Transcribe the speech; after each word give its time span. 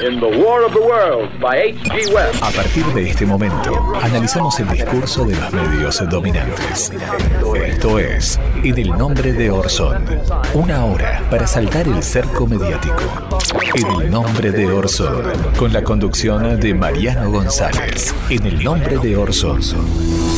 in 0.00 0.20
The 0.20 0.38
War 0.38 0.64
of 0.64 0.72
the 0.72 0.80
Worlds 0.80 1.32
by 1.40 1.56
H.G. 1.56 2.14
Wells. 2.14 2.40
A 2.40 2.50
partir 2.52 2.84
de 2.94 3.10
este 3.10 3.26
momento, 3.26 3.92
analizamos 4.00 4.58
el 4.60 4.68
discurso 4.68 5.24
de 5.24 5.34
los 5.34 5.52
medios 5.52 6.08
dominantes. 6.08 6.92
Esto 7.56 7.98
es 7.98 8.38
En 8.62 8.78
el 8.78 8.90
nombre 8.96 9.32
de 9.32 9.50
Orson. 9.50 10.04
Una 10.54 10.84
hora 10.84 11.22
para 11.30 11.46
saltar 11.46 11.88
el 11.88 12.02
cerco 12.02 12.46
mediático. 12.46 13.02
En 13.74 14.00
el 14.00 14.10
nombre 14.10 14.52
de 14.52 14.70
Orson. 14.70 15.32
Con 15.58 15.72
la 15.72 15.82
conducción 15.82 16.60
de 16.60 16.74
Mariano 16.74 17.30
González. 17.30 18.14
En 18.30 18.46
el 18.46 18.62
nombre 18.62 18.98
de 18.98 19.16
Orson. 19.16 19.60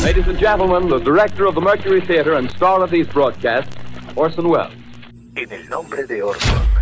Ladies 0.03 0.27
and 0.27 0.39
gentlemen, 0.39 0.89
the 0.89 0.99
director 0.99 1.45
of 1.45 1.53
the 1.53 1.61
Mercury 1.61 2.01
Theater 2.01 2.33
and 2.33 2.49
star 2.49 2.81
of 2.83 2.89
these 2.89 3.07
broadcasts, 3.07 3.75
Orson 4.15 4.47
Welles. 4.47 4.73
En 5.35 5.51
el 5.51 5.69
nombre 5.69 6.05
de 6.07 6.23
Orson. 6.23 6.80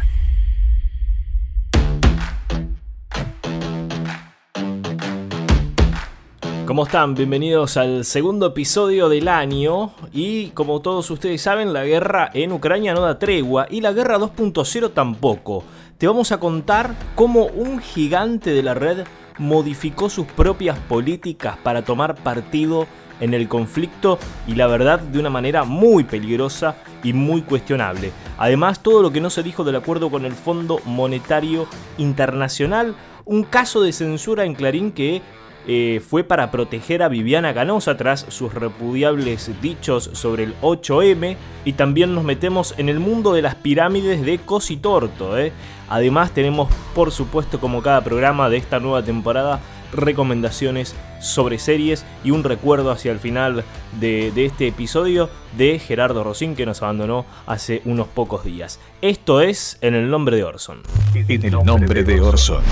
¿Cómo 6.70 6.84
están? 6.84 7.16
Bienvenidos 7.16 7.78
al 7.78 8.06
segundo 8.06 8.46
episodio 8.46 9.10
del 9.10 9.28
año 9.28 9.92
y 10.14 10.50
como 10.50 10.82
todos 10.82 11.10
ustedes 11.10 11.42
saben 11.42 11.74
la 11.74 11.84
guerra 11.84 12.30
en 12.32 12.52
Ucrania 12.52 12.94
no 12.94 13.02
da 13.02 13.18
tregua 13.18 13.66
y 13.72 13.82
la 13.82 13.92
guerra 13.92 14.20
2.0 14.20 14.94
tampoco. 14.94 15.64
Te 15.98 16.06
vamos 16.06 16.32
a 16.32 16.40
contar 16.40 16.94
cómo 17.16 17.46
un 17.46 17.80
gigante 17.80 18.52
de 18.52 18.62
la 18.62 18.76
red 18.76 19.08
modificó 19.40 20.12
sus 20.12 20.28
propias 20.28 20.78
políticas 20.78 21.58
para 21.64 21.82
tomar 21.82 22.14
partido 22.14 22.86
en 23.20 23.34
el 23.34 23.48
conflicto 23.48 24.20
y 24.46 24.54
la 24.54 24.68
verdad 24.68 25.00
de 25.00 25.18
una 25.18 25.32
manera 25.32 25.64
muy 25.64 26.04
peligrosa 26.04 26.76
y 27.04 27.14
muy 27.14 27.42
cuestionable. 27.42 28.12
Además, 28.38 28.84
todo 28.84 29.02
lo 29.02 29.12
que 29.12 29.22
no 29.22 29.32
se 29.32 29.42
dijo 29.42 29.64
del 29.64 29.78
acuerdo 29.78 30.12
con 30.12 30.24
el 30.24 30.34
Fondo 30.34 30.82
Monetario 30.86 31.66
Internacional, 31.98 32.94
un 33.26 33.42
caso 33.42 33.82
de 33.82 33.92
censura 33.92 34.46
en 34.46 34.54
Clarín 34.54 34.92
que 34.92 35.24
eh, 35.72 36.00
fue 36.00 36.24
para 36.24 36.50
proteger 36.50 37.04
a 37.04 37.10
Viviana 37.10 37.54
Canosa 37.54 37.96
tras 37.96 38.26
sus 38.30 38.56
repudiables 38.56 39.52
dichos 39.62 40.10
sobre 40.14 40.46
el 40.46 40.56
8M 40.62 41.38
y 41.64 41.74
también 41.74 42.16
nos 42.16 42.24
metemos 42.24 42.74
en 42.80 42.90
el 42.90 43.00
mundo 43.00 43.34
de 43.34 43.44
las 43.44 43.54
pirámides 43.54 44.26
de 44.26 44.40
Cositorto. 44.40 45.38
¿eh? 45.38 45.52
Además 45.88 46.32
tenemos 46.32 46.74
por 46.96 47.12
supuesto 47.12 47.60
como 47.60 47.84
cada 47.84 48.04
programa 48.04 48.50
de 48.50 48.58
esta 48.58 48.80
nueva 48.80 49.04
temporada 49.04 49.60
recomendaciones 49.94 50.96
sobre 51.22 51.60
series 51.60 52.04
y 52.24 52.32
un 52.32 52.44
recuerdo 52.44 52.90
hacia 52.90 53.12
el 53.12 53.20
final 53.20 53.64
de, 54.00 54.32
de 54.32 54.46
este 54.46 54.70
episodio 54.70 55.30
de 55.56 55.78
Gerardo 55.78 56.24
Rosín 56.24 56.56
que 56.56 56.66
nos 56.66 56.82
abandonó 56.82 57.28
hace 57.46 57.84
unos 57.86 58.08
pocos 58.08 58.44
días. 58.44 58.80
Esto 59.04 59.42
es 59.42 59.78
En 59.82 59.94
el 59.94 60.10
nombre 60.10 60.38
de 60.38 60.46
Orson. 60.46 60.82
En 61.14 61.46
el 61.46 61.64
nombre 61.64 62.04
de 62.04 62.22
Orson. 62.22 62.64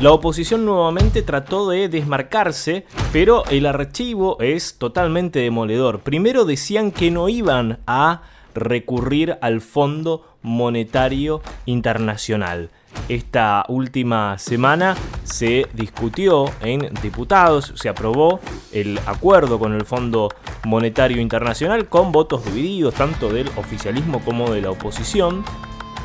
La 0.00 0.12
oposición 0.12 0.64
nuevamente 0.64 1.20
trató 1.20 1.68
de 1.68 1.90
desmarcarse, 1.90 2.86
pero 3.12 3.44
el 3.50 3.66
archivo 3.66 4.40
es 4.40 4.78
totalmente 4.78 5.40
demoledor. 5.40 6.00
Primero 6.00 6.46
decían 6.46 6.90
que 6.90 7.10
no 7.10 7.28
iban 7.28 7.80
a 7.86 8.22
recurrir 8.54 9.36
al 9.42 9.60
Fondo 9.60 10.24
Monetario 10.40 11.42
Internacional. 11.66 12.70
Esta 13.10 13.66
última 13.68 14.38
semana 14.38 14.96
se 15.24 15.66
discutió 15.74 16.46
en 16.62 16.88
diputados, 17.02 17.74
se 17.76 17.90
aprobó 17.90 18.40
el 18.72 18.98
acuerdo 19.04 19.58
con 19.58 19.74
el 19.74 19.84
Fondo 19.84 20.30
Monetario 20.64 21.20
Internacional 21.20 21.90
con 21.90 22.10
votos 22.10 22.46
divididos 22.46 22.94
tanto 22.94 23.28
del 23.28 23.48
oficialismo 23.56 24.24
como 24.24 24.50
de 24.50 24.62
la 24.62 24.70
oposición, 24.70 25.44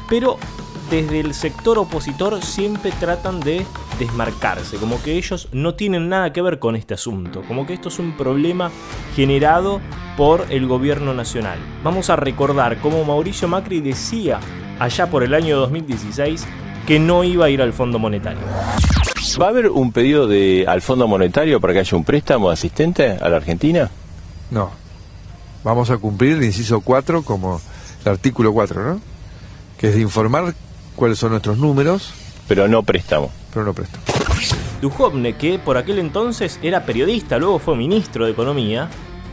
pero 0.09 0.38
desde 0.90 1.19
el 1.19 1.34
sector 1.34 1.78
opositor 1.78 2.41
siempre 2.44 2.91
tratan 3.00 3.40
de 3.40 3.66
desmarcarse, 4.00 4.78
como 4.78 5.01
que 5.01 5.18
ellos 5.18 5.47
no 5.51 5.75
tienen 5.75 6.09
nada 6.09 6.34
que 6.34 6.41
ver 6.41 6.59
con 6.59 6.75
este 6.75 6.94
asunto, 6.94 7.41
como 7.47 7.66
que 7.66 7.73
esto 7.73 7.90
es 7.90 8.00
un 8.00 8.16
problema 8.18 8.72
generado 9.16 9.81
por 10.18 10.46
el 10.50 10.68
gobierno 10.68 11.13
nacional. 11.13 11.59
Vamos 11.84 12.09
a 12.09 12.16
recordar 12.16 12.79
cómo 12.79 13.03
Mauricio 13.03 13.47
Macri 13.47 13.81
decía 13.81 14.40
allá 14.79 15.09
por 15.09 15.23
el 15.23 15.34
año 15.34 15.57
2016 15.57 16.46
que 16.85 17.00
no 17.00 17.23
iba 17.23 17.46
a 17.46 17.50
ir 17.50 17.62
al 17.62 17.73
Fondo 17.73 18.00
Monetario. 18.00 18.41
¿Va 19.41 19.47
a 19.47 19.50
haber 19.50 19.69
un 19.69 19.91
pedido 19.91 20.28
de, 20.28 20.66
al 20.67 20.81
Fondo 20.81 21.07
Monetario 21.07 21.59
para 21.59 21.73
que 21.73 21.79
haya 21.79 21.97
un 21.97 22.03
préstamo 22.03 22.50
asistente 22.50 23.17
a 23.19 23.28
la 23.28 23.38
Argentina? 23.38 23.90
No. 24.52 24.72
Vamos 25.63 25.90
a 25.90 25.97
cumplir 25.97 26.34
el 26.34 26.44
inciso 26.44 26.81
4 26.81 27.23
como 27.23 27.59
el 28.03 28.12
artículo 28.12 28.53
4, 28.53 28.84
¿no? 28.84 29.02
Que 29.78 29.90
es 29.90 29.96
de 29.96 30.02
informar 30.02 30.53
cuáles 30.95 31.19
son 31.19 31.31
nuestros 31.31 31.57
números, 31.57 32.13
Pero 32.47 32.67
no 32.67 32.83
préstamo. 32.83 33.31
pero 33.53 33.66
no 33.66 33.73
presto. 33.73 33.97
Duhovne, 34.81 35.33
que 35.35 35.57
por 35.59 35.78
aquel 35.78 36.00
entonces 36.00 36.59
era 36.61 36.85
periodista, 36.85 37.38
luego 37.38 37.59
fue 37.59 37.75
ministro 37.75 38.25
de 38.25 38.31
Economía, 38.31 38.89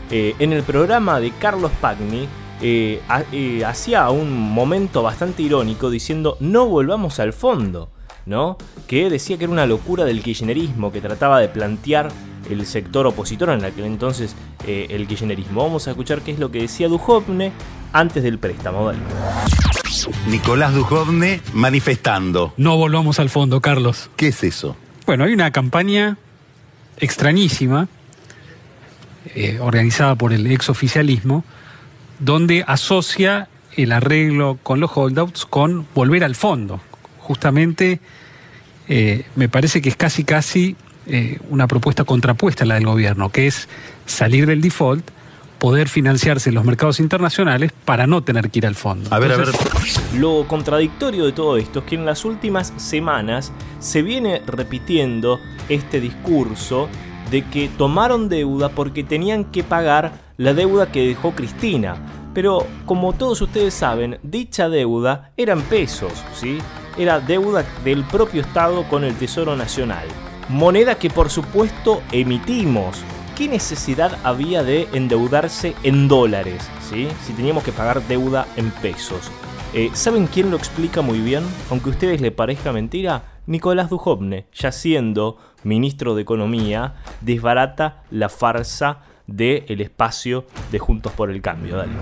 eh, 0.09 0.35
en 0.39 0.53
el 0.53 0.63
programa 0.63 1.19
de 1.19 1.31
Carlos 1.31 1.71
Pagni 1.81 2.27
eh, 2.61 3.01
eh, 3.31 3.63
hacía 3.65 4.09
un 4.09 4.31
momento 4.31 5.03
bastante 5.03 5.43
irónico 5.43 5.89
diciendo 5.89 6.37
no 6.39 6.65
volvamos 6.67 7.19
al 7.19 7.33
fondo, 7.33 7.89
¿no? 8.25 8.57
Que 8.87 9.09
decía 9.09 9.37
que 9.37 9.43
era 9.45 9.53
una 9.53 9.65
locura 9.65 10.05
del 10.05 10.21
kirchnerismo 10.23 10.91
que 10.91 11.01
trataba 11.01 11.39
de 11.39 11.49
plantear 11.49 12.09
el 12.49 12.65
sector 12.65 13.05
opositor 13.07 13.49
en 13.49 13.63
aquel 13.65 13.85
entonces 13.85 14.35
eh, 14.65 14.87
el 14.89 15.07
kirchnerismo. 15.07 15.63
Vamos 15.63 15.87
a 15.87 15.91
escuchar 15.91 16.21
qué 16.21 16.31
es 16.31 16.39
lo 16.39 16.51
que 16.51 16.61
decía 16.61 16.87
Duhovne 16.87 17.51
antes 17.93 18.23
del 18.23 18.39
préstamo. 18.39 18.85
dale. 18.87 18.99
Nicolás 20.27 20.73
Dujovne 20.73 21.41
manifestando. 21.53 22.53
No 22.57 22.77
volvamos 22.77 23.19
al 23.19 23.29
fondo, 23.29 23.61
Carlos. 23.61 24.09
¿Qué 24.15 24.27
es 24.29 24.43
eso? 24.43 24.75
Bueno, 25.05 25.23
hay 25.23 25.33
una 25.33 25.51
campaña 25.51 26.17
extrañísima 26.97 27.87
eh, 29.35 29.59
organizada 29.61 30.15
por 30.15 30.33
el 30.33 30.47
exoficialismo 30.47 31.43
donde 32.19 32.63
asocia 32.67 33.47
el 33.75 33.91
arreglo 33.91 34.59
con 34.61 34.79
los 34.79 34.91
holdouts 34.93 35.45
con 35.45 35.85
volver 35.93 36.23
al 36.23 36.35
fondo. 36.35 36.81
Justamente 37.19 37.99
eh, 38.87 39.25
me 39.35 39.49
parece 39.49 39.81
que 39.81 39.89
es 39.89 39.95
casi 39.95 40.23
casi 40.23 40.75
eh, 41.07 41.39
una 41.49 41.67
propuesta 41.67 42.03
contrapuesta 42.03 42.63
a 42.63 42.67
la 42.67 42.75
del 42.75 42.85
gobierno, 42.85 43.29
que 43.29 43.47
es 43.47 43.67
salir 44.05 44.45
del 44.45 44.61
default, 44.61 45.09
poder 45.63 45.87
financiarse 45.87 46.49
en 46.49 46.55
los 46.55 46.65
mercados 46.65 46.99
internacionales 46.99 47.71
para 47.85 48.05
no 48.05 48.21
tener 48.21 48.49
que 48.49 48.59
ir 48.59 48.67
al 48.67 48.75
fondo. 48.75 49.07
A 49.15 49.19
ver, 49.19 49.31
a 49.31 49.37
ver. 49.37 49.47
Lo 50.13 50.45
contradictorio 50.45 51.23
de 51.25 51.31
todo 51.31 51.55
esto 51.55 51.79
es 51.79 51.85
que 51.85 51.95
en 51.95 52.05
las 52.05 52.25
últimas 52.25 52.73
semanas 52.75 53.53
se 53.79 54.01
viene 54.01 54.41
repitiendo 54.45 55.39
este 55.69 56.01
discurso 56.01 56.89
de 57.31 57.45
que 57.45 57.69
tomaron 57.77 58.27
deuda 58.27 58.67
porque 58.67 59.05
tenían 59.05 59.45
que 59.45 59.63
pagar 59.63 60.11
la 60.35 60.53
deuda 60.53 60.91
que 60.91 61.07
dejó 61.07 61.31
Cristina. 61.31 61.95
Pero 62.33 62.67
como 62.85 63.13
todos 63.13 63.39
ustedes 63.39 63.73
saben, 63.73 64.19
dicha 64.21 64.67
deuda 64.67 65.31
era 65.37 65.53
en 65.53 65.61
pesos, 65.61 66.11
¿sí? 66.33 66.57
Era 66.97 67.21
deuda 67.21 67.63
del 67.85 68.03
propio 68.03 68.41
Estado 68.41 68.83
con 68.89 69.05
el 69.05 69.15
Tesoro 69.15 69.55
Nacional. 69.55 70.09
Moneda 70.49 70.95
que 70.95 71.09
por 71.09 71.29
supuesto 71.29 72.03
emitimos. 72.11 73.01
¿Qué 73.35 73.47
necesidad 73.47 74.19
había 74.23 74.61
de 74.61 74.87
endeudarse 74.93 75.73
en 75.81 76.07
dólares? 76.07 76.69
¿sí? 76.87 77.07
Si 77.25 77.33
teníamos 77.33 77.63
que 77.63 77.71
pagar 77.71 78.07
deuda 78.07 78.45
en 78.57 78.69
pesos. 78.69 79.31
Eh, 79.73 79.89
¿Saben 79.93 80.27
quién 80.27 80.51
lo 80.51 80.57
explica 80.57 81.01
muy 81.01 81.19
bien? 81.19 81.43
Aunque 81.71 81.89
a 81.89 81.93
ustedes 81.93 82.21
le 82.21 82.29
parezca 82.29 82.71
mentira, 82.71 83.23
Nicolás 83.47 83.89
Dujovne, 83.89 84.45
ya 84.53 84.71
siendo 84.71 85.37
ministro 85.63 86.13
de 86.13 86.21
Economía, 86.21 86.93
desbarata 87.21 88.03
la 88.11 88.29
farsa 88.29 88.99
del 89.25 89.81
espacio 89.81 90.45
de 90.71 90.77
Juntos 90.77 91.11
por 91.13 91.31
el 91.31 91.41
Cambio. 91.41 91.77
Dale. 91.77 91.93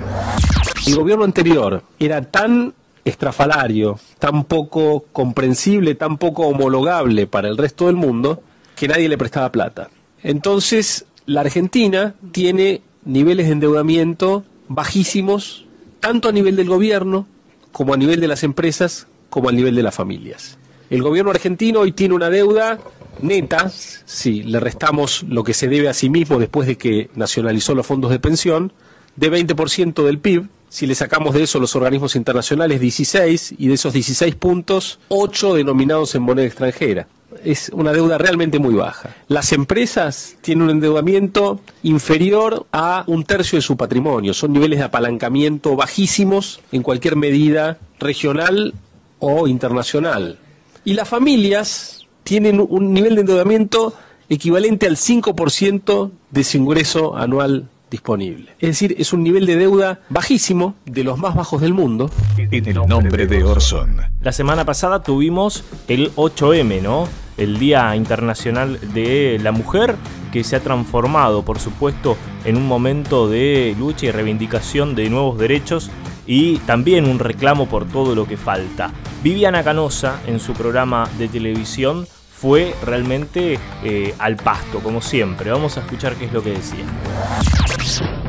El 0.85 0.97
gobierno 0.97 1.23
anterior 1.23 1.81
era 1.97 2.21
tan 2.23 2.73
estrafalario, 3.05 3.97
tan 4.19 4.43
poco 4.43 5.05
comprensible, 5.13 5.95
tan 5.95 6.17
poco 6.17 6.45
homologable 6.47 7.25
para 7.25 7.47
el 7.47 7.57
resto 7.57 7.87
del 7.87 7.95
mundo, 7.95 8.43
que 8.75 8.89
nadie 8.89 9.07
le 9.07 9.17
prestaba 9.17 9.49
plata. 9.49 9.89
Entonces, 10.23 11.05
la 11.31 11.41
Argentina 11.41 12.15
tiene 12.31 12.81
niveles 13.05 13.47
de 13.47 13.53
endeudamiento 13.53 14.43
bajísimos, 14.67 15.65
tanto 15.99 16.29
a 16.29 16.31
nivel 16.31 16.55
del 16.55 16.67
gobierno, 16.67 17.25
como 17.71 17.93
a 17.93 17.97
nivel 17.97 18.19
de 18.19 18.27
las 18.27 18.43
empresas, 18.43 19.07
como 19.29 19.49
a 19.49 19.51
nivel 19.51 19.75
de 19.75 19.83
las 19.83 19.95
familias. 19.95 20.57
El 20.89 21.01
gobierno 21.01 21.31
argentino 21.31 21.79
hoy 21.79 21.93
tiene 21.93 22.15
una 22.15 22.29
deuda 22.29 22.79
neta, 23.21 23.69
si 23.69 24.43
le 24.43 24.59
restamos 24.59 25.23
lo 25.23 25.43
que 25.43 25.53
se 25.53 25.67
debe 25.67 25.87
a 25.87 25.93
sí 25.93 26.09
mismo 26.09 26.37
después 26.37 26.67
de 26.67 26.77
que 26.77 27.09
nacionalizó 27.15 27.75
los 27.75 27.85
fondos 27.85 28.11
de 28.11 28.19
pensión, 28.19 28.73
de 29.15 29.31
20% 29.31 30.03
del 30.03 30.19
PIB, 30.19 30.47
Si 30.71 30.87
le 30.87 30.95
sacamos 30.95 31.33
de 31.33 31.43
eso 31.43 31.59
los 31.59 31.75
organismos 31.75 32.15
internacionales, 32.15 32.79
16, 32.79 33.55
y 33.57 33.67
de 33.67 33.73
esos 33.73 33.91
16 33.91 34.35
puntos, 34.35 34.99
8 35.09 35.55
denominados 35.55 36.15
en 36.15 36.21
moneda 36.23 36.47
extranjera. 36.47 37.07
Es 37.43 37.69
una 37.73 37.91
deuda 37.91 38.17
realmente 38.17 38.57
muy 38.57 38.73
baja. 38.73 39.13
Las 39.27 39.51
empresas 39.51 40.37
tienen 40.39 40.63
un 40.63 40.69
endeudamiento 40.69 41.59
inferior 41.83 42.67
a 42.71 43.03
un 43.07 43.25
tercio 43.25 43.57
de 43.57 43.61
su 43.61 43.75
patrimonio. 43.75 44.33
Son 44.33 44.53
niveles 44.53 44.79
de 44.79 44.85
apalancamiento 44.85 45.75
bajísimos 45.75 46.61
en 46.71 46.83
cualquier 46.83 47.17
medida 47.17 47.77
regional 47.99 48.73
o 49.19 49.49
internacional. 49.49 50.39
Y 50.85 50.93
las 50.93 51.09
familias 51.09 52.07
tienen 52.23 52.65
un 52.65 52.93
nivel 52.93 53.15
de 53.15 53.21
endeudamiento 53.21 53.93
equivalente 54.29 54.87
al 54.87 54.95
5% 54.95 56.11
de 56.29 56.43
su 56.45 56.55
ingreso 56.55 57.17
anual 57.17 57.67
disponible. 57.91 58.55
Es 58.59 58.69
decir, 58.69 58.95
es 58.97 59.13
un 59.13 59.21
nivel 59.21 59.45
de 59.45 59.57
deuda 59.57 59.99
bajísimo, 60.09 60.75
de 60.85 61.03
los 61.03 61.19
más 61.19 61.35
bajos 61.35 61.61
del 61.61 61.73
mundo. 61.73 62.09
En 62.37 62.65
el 62.65 62.87
nombre 62.87 63.27
de 63.27 63.43
Orson. 63.43 63.97
La 64.21 64.31
semana 64.31 64.65
pasada 64.65 65.03
tuvimos 65.03 65.63
el 65.87 66.11
8M, 66.15 66.81
¿no? 66.81 67.07
El 67.37 67.59
Día 67.59 67.95
Internacional 67.95 68.79
de 68.93 69.39
la 69.43 69.51
Mujer, 69.51 69.95
que 70.31 70.43
se 70.43 70.55
ha 70.55 70.61
transformado, 70.61 71.43
por 71.43 71.59
supuesto, 71.59 72.17
en 72.45 72.55
un 72.55 72.65
momento 72.65 73.29
de 73.29 73.75
lucha 73.77 74.07
y 74.07 74.11
reivindicación 74.11 74.95
de 74.95 75.09
nuevos 75.09 75.37
derechos 75.37 75.91
y 76.25 76.57
también 76.59 77.05
un 77.05 77.19
reclamo 77.19 77.67
por 77.67 77.85
todo 77.85 78.15
lo 78.15 78.25
que 78.25 78.37
falta. 78.37 78.91
Viviana 79.23 79.63
Canosa, 79.63 80.21
en 80.27 80.39
su 80.39 80.53
programa 80.53 81.09
de 81.17 81.27
televisión, 81.27 82.07
fue 82.41 82.73
realmente 82.83 83.59
eh, 83.83 84.15
al 84.17 84.35
pasto, 84.35 84.79
como 84.79 84.99
siempre. 84.99 85.51
Vamos 85.51 85.77
a 85.77 85.81
escuchar 85.81 86.15
qué 86.15 86.25
es 86.25 86.33
lo 86.33 86.41
que 86.41 86.49
decía. 86.49 86.83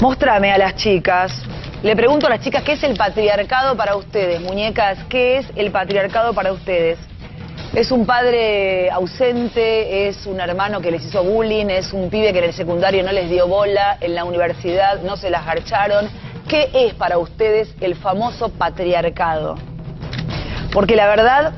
Mostrame 0.03 0.53
a 0.53 0.59
las 0.59 0.77
chicas. 0.77 1.33
Le 1.83 1.97
pregunto 1.97 2.27
a 2.27 2.31
las 2.31 2.41
chicas, 2.41 2.63
¿qué 2.63 2.73
es 2.73 2.83
el 2.83 2.95
patriarcado 2.95 3.75
para 3.75 3.97
ustedes? 3.97 4.39
Muñecas, 4.43 4.99
¿qué 5.09 5.39
es 5.39 5.47
el 5.57 5.73
patriarcado 5.73 6.35
para 6.35 6.53
ustedes? 6.53 6.99
¿Es 7.75 7.91
un 7.91 8.05
padre 8.05 8.91
ausente? 8.91 10.09
¿Es 10.09 10.27
un 10.27 10.41
hermano 10.41 10.83
que 10.83 10.91
les 10.91 11.03
hizo 11.05 11.25
bullying? 11.25 11.71
¿Es 11.71 11.95
un 11.95 12.11
pibe 12.11 12.35
que 12.35 12.41
en 12.41 12.45
el 12.45 12.53
secundario 12.53 13.03
no 13.03 13.13
les 13.13 13.31
dio 13.31 13.49
bola? 13.49 13.97
¿En 14.03 14.15
la 14.15 14.25
universidad 14.25 15.01
no 15.01 15.17
se 15.17 15.31
las 15.31 15.47
garcharon? 15.47 16.11
¿Qué 16.49 16.69
es 16.75 16.93
para 16.93 17.17
ustedes 17.17 17.75
el 17.81 17.95
famoso 17.95 18.51
patriarcado? 18.51 19.57
Porque 20.71 20.97
la 20.97 21.07
verdad, 21.07 21.55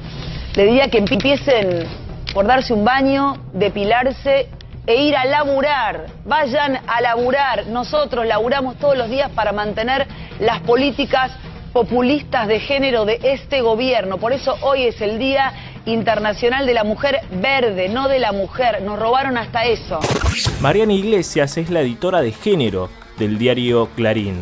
le 0.55 0.67
diría 0.67 0.89
que 0.89 0.99
empiecen 0.99 2.04
por 2.35 2.47
darse 2.47 2.75
un 2.75 2.85
baño, 2.85 3.39
depilarse 3.53 4.49
e 4.87 5.05
ir 5.05 5.17
a 5.17 5.25
laburar. 5.25 6.07
Vayan 6.27 6.81
a 6.87 7.01
laburar. 7.01 7.69
Nosotros 7.69 8.27
laburamos 8.27 8.77
todos 8.77 8.99
los 8.99 9.09
días 9.09 9.31
para 9.31 9.53
mantener 9.53 10.07
las 10.41 10.61
políticas 10.63 11.31
populistas 11.73 12.49
de 12.49 12.59
género 12.61 13.05
de 13.05 13.21
este 13.23 13.63
gobierno. 13.63 14.19
Por 14.19 14.33
eso 14.33 14.57
hoy 14.63 14.83
es 14.83 15.01
el 15.01 15.19
Día 15.19 15.53
Internacional 15.87 16.67
de 16.67 16.75
la 16.75 16.83
Mujer 16.83 17.21
Verde, 17.41 17.89
no 17.89 18.09
de 18.09 18.19
la 18.19 18.33
mujer. 18.33 18.83
Nos 18.83 18.99
robaron 18.99 19.39
hasta 19.39 19.65
eso. 19.65 20.01
Mariana 20.61 20.93
Iglesias 20.93 21.57
es 21.57 21.71
la 21.71 21.81
editora 21.81 22.21
de 22.21 22.33
género 22.33 22.91
del 23.17 23.39
diario 23.39 23.89
Clarín. 23.95 24.41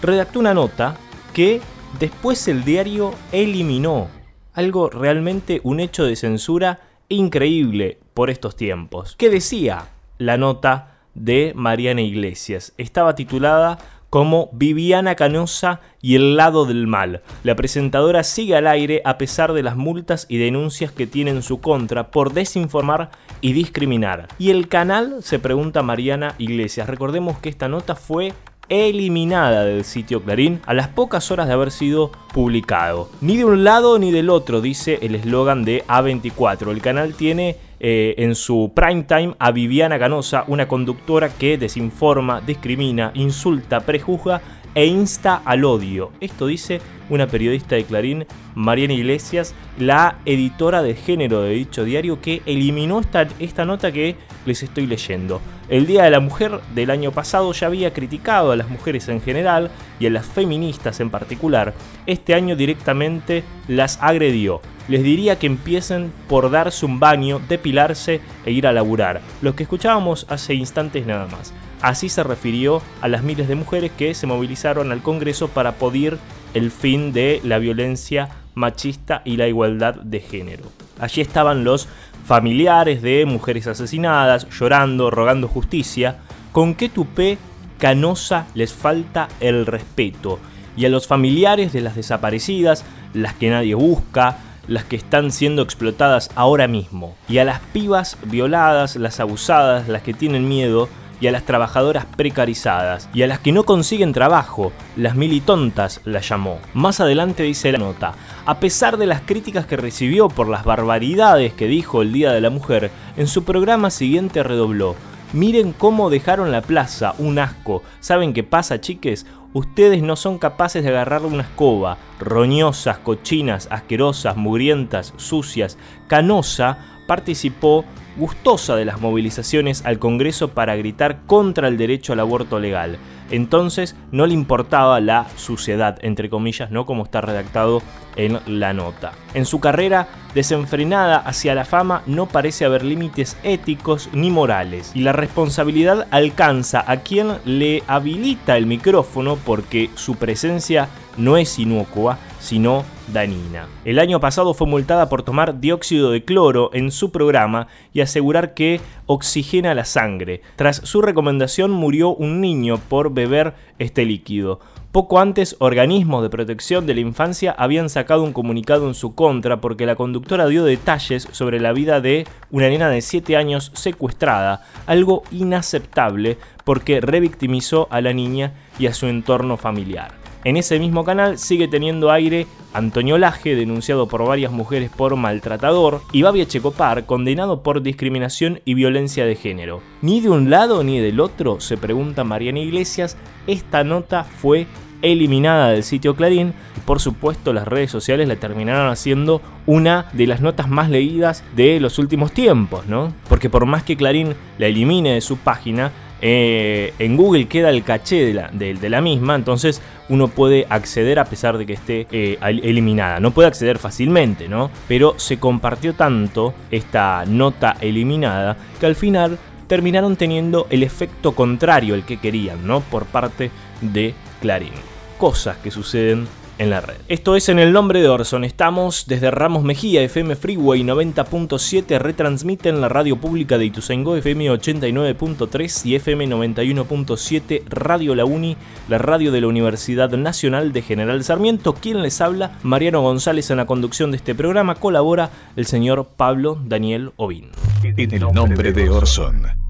Redactó 0.00 0.38
una 0.38 0.54
nota 0.54 0.96
que 1.34 1.60
después 1.98 2.48
el 2.48 2.64
diario 2.64 3.14
eliminó. 3.32 4.08
Algo 4.54 4.88
realmente 4.88 5.60
un 5.62 5.78
hecho 5.80 6.04
de 6.04 6.16
censura 6.16 6.80
increíble 7.08 7.98
por 8.14 8.30
estos 8.30 8.56
tiempos. 8.56 9.14
¿Qué 9.16 9.30
decía 9.30 9.88
la 10.18 10.36
nota 10.36 10.98
de 11.14 11.52
Mariana 11.54 12.02
Iglesias? 12.02 12.72
Estaba 12.76 13.14
titulada 13.14 13.78
como 14.10 14.48
Viviana 14.52 15.14
Canosa 15.14 15.80
y 16.00 16.14
el 16.14 16.36
lado 16.36 16.64
del 16.64 16.86
mal. 16.86 17.22
La 17.42 17.56
presentadora 17.56 18.24
sigue 18.24 18.56
al 18.56 18.66
aire 18.66 19.02
a 19.04 19.18
pesar 19.18 19.52
de 19.52 19.62
las 19.62 19.76
multas 19.76 20.26
y 20.28 20.38
denuncias 20.38 20.92
que 20.92 21.06
tiene 21.06 21.30
en 21.30 21.42
su 21.42 21.60
contra 21.60 22.10
por 22.10 22.32
desinformar 22.32 23.10
y 23.40 23.52
discriminar. 23.52 24.28
Y 24.38 24.50
el 24.50 24.68
canal 24.68 25.22
se 25.22 25.38
pregunta 25.38 25.82
Mariana 25.82 26.34
Iglesias. 26.38 26.88
Recordemos 26.88 27.38
que 27.38 27.48
esta 27.48 27.68
nota 27.68 27.94
fue 27.94 28.32
eliminada 28.68 29.64
del 29.64 29.84
sitio 29.84 30.22
Clarín 30.22 30.60
a 30.66 30.74
las 30.74 30.88
pocas 30.88 31.30
horas 31.30 31.46
de 31.46 31.54
haber 31.54 31.70
sido 31.70 32.10
publicado. 32.32 33.08
Ni 33.20 33.36
de 33.36 33.44
un 33.44 33.64
lado 33.64 33.98
ni 33.98 34.10
del 34.10 34.30
otro, 34.30 34.60
dice 34.60 34.98
el 35.02 35.14
eslogan 35.14 35.64
de 35.64 35.84
A24. 35.86 36.70
El 36.70 36.80
canal 36.80 37.14
tiene 37.14 37.56
eh, 37.80 38.14
en 38.18 38.34
su 38.34 38.72
prime 38.74 39.04
time 39.04 39.34
a 39.38 39.50
Viviana 39.50 39.98
Canosa, 39.98 40.44
una 40.48 40.68
conductora 40.68 41.28
que 41.30 41.58
desinforma, 41.58 42.40
discrimina, 42.40 43.12
insulta, 43.14 43.80
prejuzga 43.80 44.40
e 44.74 44.86
insta 44.86 45.42
al 45.44 45.64
odio. 45.64 46.10
Esto 46.20 46.46
dice 46.46 46.80
una 47.08 47.26
periodista 47.26 47.76
de 47.76 47.84
Clarín, 47.84 48.26
Mariana 48.54 48.94
Iglesias, 48.94 49.54
la 49.78 50.18
editora 50.24 50.82
de 50.82 50.94
género 50.94 51.42
de 51.42 51.50
dicho 51.50 51.84
diario, 51.84 52.20
que 52.20 52.42
eliminó 52.46 53.00
esta, 53.00 53.28
esta 53.38 53.64
nota 53.64 53.92
que 53.92 54.16
les 54.46 54.62
estoy 54.62 54.86
leyendo. 54.86 55.40
El 55.68 55.86
Día 55.86 56.04
de 56.04 56.10
la 56.10 56.20
Mujer 56.20 56.60
del 56.74 56.90
año 56.90 57.12
pasado 57.12 57.52
ya 57.52 57.66
había 57.66 57.92
criticado 57.92 58.52
a 58.52 58.56
las 58.56 58.70
mujeres 58.70 59.08
en 59.08 59.20
general 59.20 59.70
y 60.00 60.06
a 60.06 60.10
las 60.10 60.24
feministas 60.24 60.98
en 61.00 61.10
particular. 61.10 61.74
Este 62.06 62.34
año 62.34 62.56
directamente 62.56 63.44
las 63.68 63.98
agredió. 64.00 64.62
Les 64.88 65.02
diría 65.02 65.38
que 65.38 65.46
empiecen 65.46 66.10
por 66.28 66.50
darse 66.50 66.86
un 66.86 66.98
baño, 66.98 67.40
depilarse 67.46 68.22
e 68.46 68.52
ir 68.52 68.66
a 68.66 68.72
laburar. 68.72 69.20
Lo 69.42 69.54
que 69.54 69.64
escuchábamos 69.64 70.24
hace 70.30 70.54
instantes 70.54 71.06
nada 71.06 71.26
más. 71.26 71.52
Así 71.82 72.08
se 72.08 72.22
refirió 72.22 72.82
a 73.02 73.08
las 73.08 73.22
miles 73.22 73.46
de 73.46 73.54
mujeres 73.54 73.92
que 73.96 74.14
se 74.14 74.26
movilizaron 74.26 74.90
al 74.90 75.02
Congreso 75.02 75.48
para 75.48 75.72
poder 75.72 76.18
el 76.54 76.70
fin 76.70 77.12
de 77.12 77.40
la 77.44 77.58
violencia 77.58 78.28
machista 78.54 79.22
y 79.24 79.36
la 79.36 79.48
igualdad 79.48 79.94
de 79.94 80.20
género. 80.20 80.64
Allí 80.98 81.20
estaban 81.20 81.64
los 81.64 81.88
familiares 82.26 83.02
de 83.02 83.24
mujeres 83.24 83.66
asesinadas, 83.66 84.48
llorando, 84.50 85.10
rogando 85.10 85.48
justicia. 85.48 86.18
¿Con 86.52 86.74
qué 86.74 86.88
tupé 86.88 87.38
canosa 87.78 88.46
les 88.54 88.72
falta 88.72 89.28
el 89.40 89.64
respeto? 89.64 90.38
Y 90.76 90.84
a 90.84 90.88
los 90.88 91.06
familiares 91.06 91.72
de 91.72 91.80
las 91.80 91.96
desaparecidas, 91.96 92.84
las 93.14 93.34
que 93.34 93.50
nadie 93.50 93.74
busca, 93.74 94.38
las 94.66 94.84
que 94.84 94.96
están 94.96 95.32
siendo 95.32 95.62
explotadas 95.62 96.30
ahora 96.34 96.68
mismo. 96.68 97.16
Y 97.28 97.38
a 97.38 97.44
las 97.44 97.60
pibas 97.60 98.18
violadas, 98.24 98.96
las 98.96 99.18
abusadas, 99.20 99.88
las 99.88 100.02
que 100.02 100.14
tienen 100.14 100.48
miedo, 100.48 100.88
y 101.20 101.26
a 101.26 101.32
las 101.32 101.44
trabajadoras 101.44 102.04
precarizadas 102.04 103.08
y 103.12 103.22
a 103.22 103.26
las 103.26 103.38
que 103.38 103.52
no 103.52 103.64
consiguen 103.64 104.12
trabajo, 104.12 104.72
las 104.96 105.14
militontas 105.14 106.00
las 106.04 106.28
llamó. 106.28 106.58
Más 106.74 107.00
adelante 107.00 107.42
dice 107.42 107.72
la 107.72 107.78
nota, 107.78 108.14
a 108.46 108.60
pesar 108.60 108.96
de 108.96 109.06
las 109.06 109.22
críticas 109.22 109.66
que 109.66 109.76
recibió 109.76 110.28
por 110.28 110.48
las 110.48 110.64
barbaridades 110.64 111.52
que 111.52 111.66
dijo 111.66 112.02
el 112.02 112.12
Día 112.12 112.32
de 112.32 112.40
la 112.40 112.50
Mujer, 112.50 112.90
en 113.16 113.26
su 113.26 113.44
programa 113.44 113.90
siguiente 113.90 114.42
redobló, 114.42 114.94
Miren 115.34 115.74
cómo 115.74 116.08
dejaron 116.08 116.50
la 116.50 116.62
plaza, 116.62 117.14
un 117.18 117.38
asco. 117.38 117.82
¿Saben 118.00 118.32
qué 118.32 118.44
pasa, 118.44 118.80
chiques? 118.80 119.26
Ustedes 119.52 120.02
no 120.02 120.16
son 120.16 120.38
capaces 120.38 120.82
de 120.82 120.88
agarrar 120.88 121.26
una 121.26 121.42
escoba. 121.42 121.98
Roñosas, 122.18 122.96
cochinas, 122.98 123.68
asquerosas, 123.70 124.38
mugrientas, 124.38 125.12
sucias. 125.18 125.76
Canosa 126.06 126.78
participó 127.06 127.84
gustosa 128.18 128.76
de 128.76 128.84
las 128.84 129.00
movilizaciones 129.00 129.84
al 129.86 129.98
Congreso 129.98 130.48
para 130.48 130.76
gritar 130.76 131.20
contra 131.26 131.68
el 131.68 131.78
derecho 131.78 132.12
al 132.12 132.20
aborto 132.20 132.58
legal. 132.58 132.98
Entonces 133.30 133.94
no 134.10 134.26
le 134.26 134.34
importaba 134.34 135.00
la 135.00 135.26
suciedad, 135.36 135.98
entre 136.02 136.30
comillas, 136.30 136.70
no 136.70 136.86
como 136.86 137.04
está 137.04 137.20
redactado 137.20 137.82
en 138.16 138.40
la 138.46 138.72
nota. 138.72 139.12
En 139.34 139.44
su 139.44 139.60
carrera 139.60 140.08
desenfrenada 140.34 141.18
hacia 141.18 141.54
la 141.54 141.64
fama 141.64 142.02
no 142.06 142.26
parece 142.26 142.64
haber 142.64 142.84
límites 142.84 143.36
éticos 143.42 144.08
ni 144.12 144.30
morales, 144.30 144.92
y 144.94 145.00
la 145.00 145.12
responsabilidad 145.12 146.06
alcanza 146.10 146.84
a 146.86 146.98
quien 146.98 147.36
le 147.44 147.82
habilita 147.86 148.56
el 148.56 148.66
micrófono 148.66 149.36
porque 149.36 149.90
su 149.94 150.16
presencia 150.16 150.88
no 151.16 151.36
es 151.36 151.58
inocua, 151.58 152.18
sino 152.40 152.84
danina. 153.12 153.66
El 153.84 153.98
año 153.98 154.20
pasado 154.20 154.54
fue 154.54 154.66
multada 154.66 155.08
por 155.08 155.22
tomar 155.22 155.60
dióxido 155.60 156.10
de 156.10 156.24
cloro 156.24 156.70
en 156.72 156.90
su 156.90 157.10
programa 157.10 157.68
y 157.92 158.00
asegurar 158.00 158.54
que 158.54 158.80
oxigena 159.06 159.74
la 159.74 159.84
sangre. 159.84 160.42
Tras 160.56 160.76
su 160.76 161.02
recomendación 161.02 161.70
murió 161.70 162.14
un 162.14 162.40
niño 162.40 162.78
por 162.88 163.12
beber 163.12 163.54
este 163.78 164.04
líquido. 164.04 164.60
Poco 164.92 165.20
antes, 165.20 165.54
organismos 165.58 166.22
de 166.22 166.30
protección 166.30 166.86
de 166.86 166.94
la 166.94 167.00
infancia 167.00 167.54
habían 167.58 167.90
sacado 167.90 168.22
un 168.22 168.32
comunicado 168.32 168.88
en 168.88 168.94
su 168.94 169.14
contra 169.14 169.60
porque 169.60 169.84
la 169.84 169.96
conductora 169.96 170.46
dio 170.46 170.64
detalles 170.64 171.28
sobre 171.30 171.60
la 171.60 171.74
vida 171.74 172.00
de 172.00 172.26
una 172.50 172.70
nena 172.70 172.88
de 172.88 173.02
7 173.02 173.36
años 173.36 173.70
secuestrada, 173.74 174.64
algo 174.86 175.24
inaceptable 175.30 176.38
porque 176.64 177.02
revictimizó 177.02 177.86
a 177.90 178.00
la 178.00 178.14
niña 178.14 178.54
y 178.78 178.86
a 178.86 178.94
su 178.94 179.06
entorno 179.06 179.58
familiar. 179.58 180.27
En 180.48 180.56
ese 180.56 180.78
mismo 180.78 181.04
canal 181.04 181.36
sigue 181.36 181.68
teniendo 181.68 182.10
aire 182.10 182.46
Antonio 182.72 183.18
Laje, 183.18 183.54
denunciado 183.54 184.08
por 184.08 184.26
varias 184.26 184.50
mujeres 184.50 184.90
por 184.90 185.14
maltratador, 185.14 186.00
y 186.10 186.22
Babia 186.22 186.48
Checopar, 186.48 187.04
condenado 187.04 187.62
por 187.62 187.82
discriminación 187.82 188.62
y 188.64 188.72
violencia 188.72 189.26
de 189.26 189.36
género. 189.36 189.82
Ni 190.00 190.22
de 190.22 190.30
un 190.30 190.48
lado 190.48 190.82
ni 190.84 191.00
del 191.00 191.20
otro, 191.20 191.60
se 191.60 191.76
pregunta 191.76 192.24
Mariana 192.24 192.60
Iglesias, 192.60 193.18
esta 193.46 193.84
nota 193.84 194.24
fue 194.24 194.66
eliminada 195.02 195.68
del 195.68 195.84
sitio 195.84 196.16
Clarín. 196.16 196.54
Por 196.86 196.98
supuesto, 196.98 197.52
las 197.52 197.68
redes 197.68 197.90
sociales 197.90 198.26
la 198.26 198.36
terminaron 198.36 198.90
haciendo 198.90 199.42
una 199.66 200.06
de 200.14 200.26
las 200.26 200.40
notas 200.40 200.70
más 200.70 200.88
leídas 200.88 201.44
de 201.56 201.78
los 201.78 201.98
últimos 201.98 202.32
tiempos, 202.32 202.86
¿no? 202.86 203.12
Porque 203.28 203.50
por 203.50 203.66
más 203.66 203.82
que 203.82 203.98
Clarín 203.98 204.34
la 204.56 204.68
elimine 204.68 205.12
de 205.12 205.20
su 205.20 205.36
página, 205.36 205.92
eh, 206.20 206.94
en 206.98 207.16
Google 207.16 207.46
queda 207.46 207.70
el 207.70 207.84
caché 207.84 208.26
de 208.26 208.34
la, 208.34 208.50
de, 208.52 208.88
la, 208.88 209.00
misma, 209.00 209.34
entonces 209.34 209.80
uno 210.08 210.28
puede 210.28 210.66
acceder 210.68 211.18
a 211.18 211.24
pesar 211.24 211.58
de 211.58 211.66
que 211.66 211.74
esté 211.74 212.06
eh, 212.10 212.38
eliminada. 212.40 213.20
No 213.20 213.30
puede 213.30 213.48
acceder 213.48 213.78
fácilmente, 213.78 214.48
¿no? 214.48 214.70
Pero 214.88 215.14
se 215.18 215.38
compartió 215.38 215.94
tanto 215.94 216.54
esta 216.70 217.24
nota 217.26 217.76
eliminada 217.80 218.56
que 218.80 218.86
al 218.86 218.96
final 218.96 219.38
terminaron 219.66 220.16
teniendo 220.16 220.66
el 220.70 220.82
efecto 220.82 221.32
contrario 221.32 221.94
al 221.94 222.04
que 222.04 222.16
querían, 222.16 222.66
¿no? 222.66 222.80
Por 222.80 223.04
parte 223.04 223.50
de 223.80 224.14
Clarín. 224.40 224.72
Cosas 225.18 225.58
que 225.58 225.70
suceden 225.70 226.26
en 226.58 226.70
la 226.70 226.80
red. 226.80 226.96
Esto 227.08 227.36
es 227.36 227.48
en 227.48 227.58
el 227.58 227.72
nombre 227.72 228.00
de 228.00 228.08
Orson. 228.08 228.44
Estamos 228.44 229.06
desde 229.06 229.30
Ramos 229.30 229.62
Mejía, 229.64 230.02
FM 230.02 230.36
Freeway 230.36 230.82
90.7, 230.82 231.98
retransmiten 231.98 232.80
la 232.80 232.88
radio 232.88 233.16
pública 233.16 233.58
de 233.58 233.66
Ituzaingó, 233.66 234.16
FM 234.16 234.50
89.3 234.50 235.86
y 235.86 235.94
FM 235.94 236.28
91.7, 236.28 237.62
Radio 237.68 238.14
La 238.14 238.24
Uni, 238.24 238.56
la 238.88 238.98
radio 238.98 239.32
de 239.32 239.40
la 239.40 239.46
Universidad 239.46 240.10
Nacional 240.10 240.72
de 240.72 240.82
General 240.82 241.22
Sarmiento. 241.24 241.74
Quien 241.74 242.02
les 242.02 242.20
habla, 242.20 242.58
Mariano 242.62 243.00
González 243.00 243.50
en 243.50 243.58
la 243.58 243.66
conducción 243.66 244.10
de 244.10 244.16
este 244.18 244.34
programa, 244.34 244.74
colabora 244.74 245.30
el 245.56 245.66
señor 245.66 246.08
Pablo 246.16 246.58
Daniel 246.64 247.12
Ovín. 247.16 247.50
En 247.82 248.12
el 248.12 248.32
nombre 248.32 248.72
de 248.72 248.90
Orson. 248.90 249.67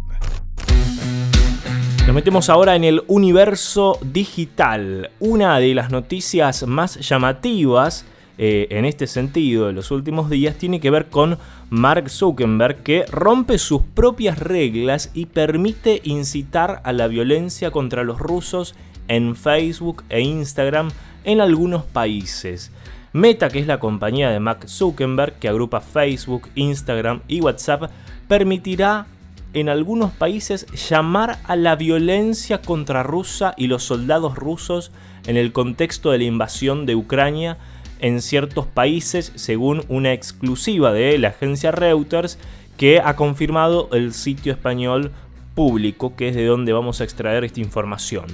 Nos 2.08 2.14
metemos 2.14 2.48
ahora 2.48 2.74
en 2.74 2.84
el 2.84 3.02
universo 3.06 3.98
digital. 4.00 5.10
Una 5.20 5.58
de 5.58 5.74
las 5.74 5.90
noticias 5.90 6.66
más 6.66 6.98
llamativas 7.06 8.06
eh, 8.38 8.66
en 8.70 8.86
este 8.86 9.06
sentido 9.06 9.66
de 9.66 9.74
los 9.74 9.90
últimos 9.90 10.30
días 10.30 10.56
tiene 10.56 10.80
que 10.80 10.88
ver 10.90 11.10
con 11.10 11.36
Mark 11.68 12.08
Zuckerberg 12.08 12.82
que 12.82 13.04
rompe 13.10 13.58
sus 13.58 13.82
propias 13.82 14.38
reglas 14.38 15.10
y 15.12 15.26
permite 15.26 16.00
incitar 16.02 16.80
a 16.82 16.94
la 16.94 17.08
violencia 17.08 17.70
contra 17.70 18.04
los 18.04 18.18
rusos 18.18 18.74
en 19.08 19.36
Facebook 19.36 20.02
e 20.08 20.22
Instagram 20.22 20.90
en 21.24 21.42
algunos 21.42 21.84
países. 21.84 22.72
Meta, 23.12 23.50
que 23.50 23.58
es 23.58 23.66
la 23.66 23.80
compañía 23.80 24.30
de 24.30 24.40
Mark 24.40 24.66
Zuckerberg 24.66 25.38
que 25.38 25.48
agrupa 25.50 25.82
Facebook, 25.82 26.48
Instagram 26.54 27.20
y 27.28 27.42
WhatsApp, 27.42 27.90
permitirá 28.28 29.06
en 29.54 29.68
algunos 29.68 30.12
países 30.12 30.66
llamar 30.88 31.38
a 31.44 31.56
la 31.56 31.76
violencia 31.76 32.60
contra 32.60 33.02
Rusia 33.02 33.54
y 33.56 33.66
los 33.66 33.82
soldados 33.82 34.36
rusos 34.36 34.90
en 35.26 35.36
el 35.36 35.52
contexto 35.52 36.10
de 36.10 36.18
la 36.18 36.24
invasión 36.24 36.86
de 36.86 36.94
Ucrania 36.94 37.58
en 38.00 38.22
ciertos 38.22 38.66
países, 38.66 39.32
según 39.34 39.84
una 39.88 40.12
exclusiva 40.12 40.92
de 40.92 41.18
la 41.18 41.28
agencia 41.28 41.72
Reuters 41.72 42.38
que 42.76 43.00
ha 43.00 43.16
confirmado 43.16 43.88
el 43.92 44.12
sitio 44.12 44.52
español 44.52 45.12
público, 45.54 46.14
que 46.14 46.28
es 46.28 46.36
de 46.36 46.46
donde 46.46 46.72
vamos 46.72 47.00
a 47.00 47.04
extraer 47.04 47.44
esta 47.44 47.60
información. 47.60 48.26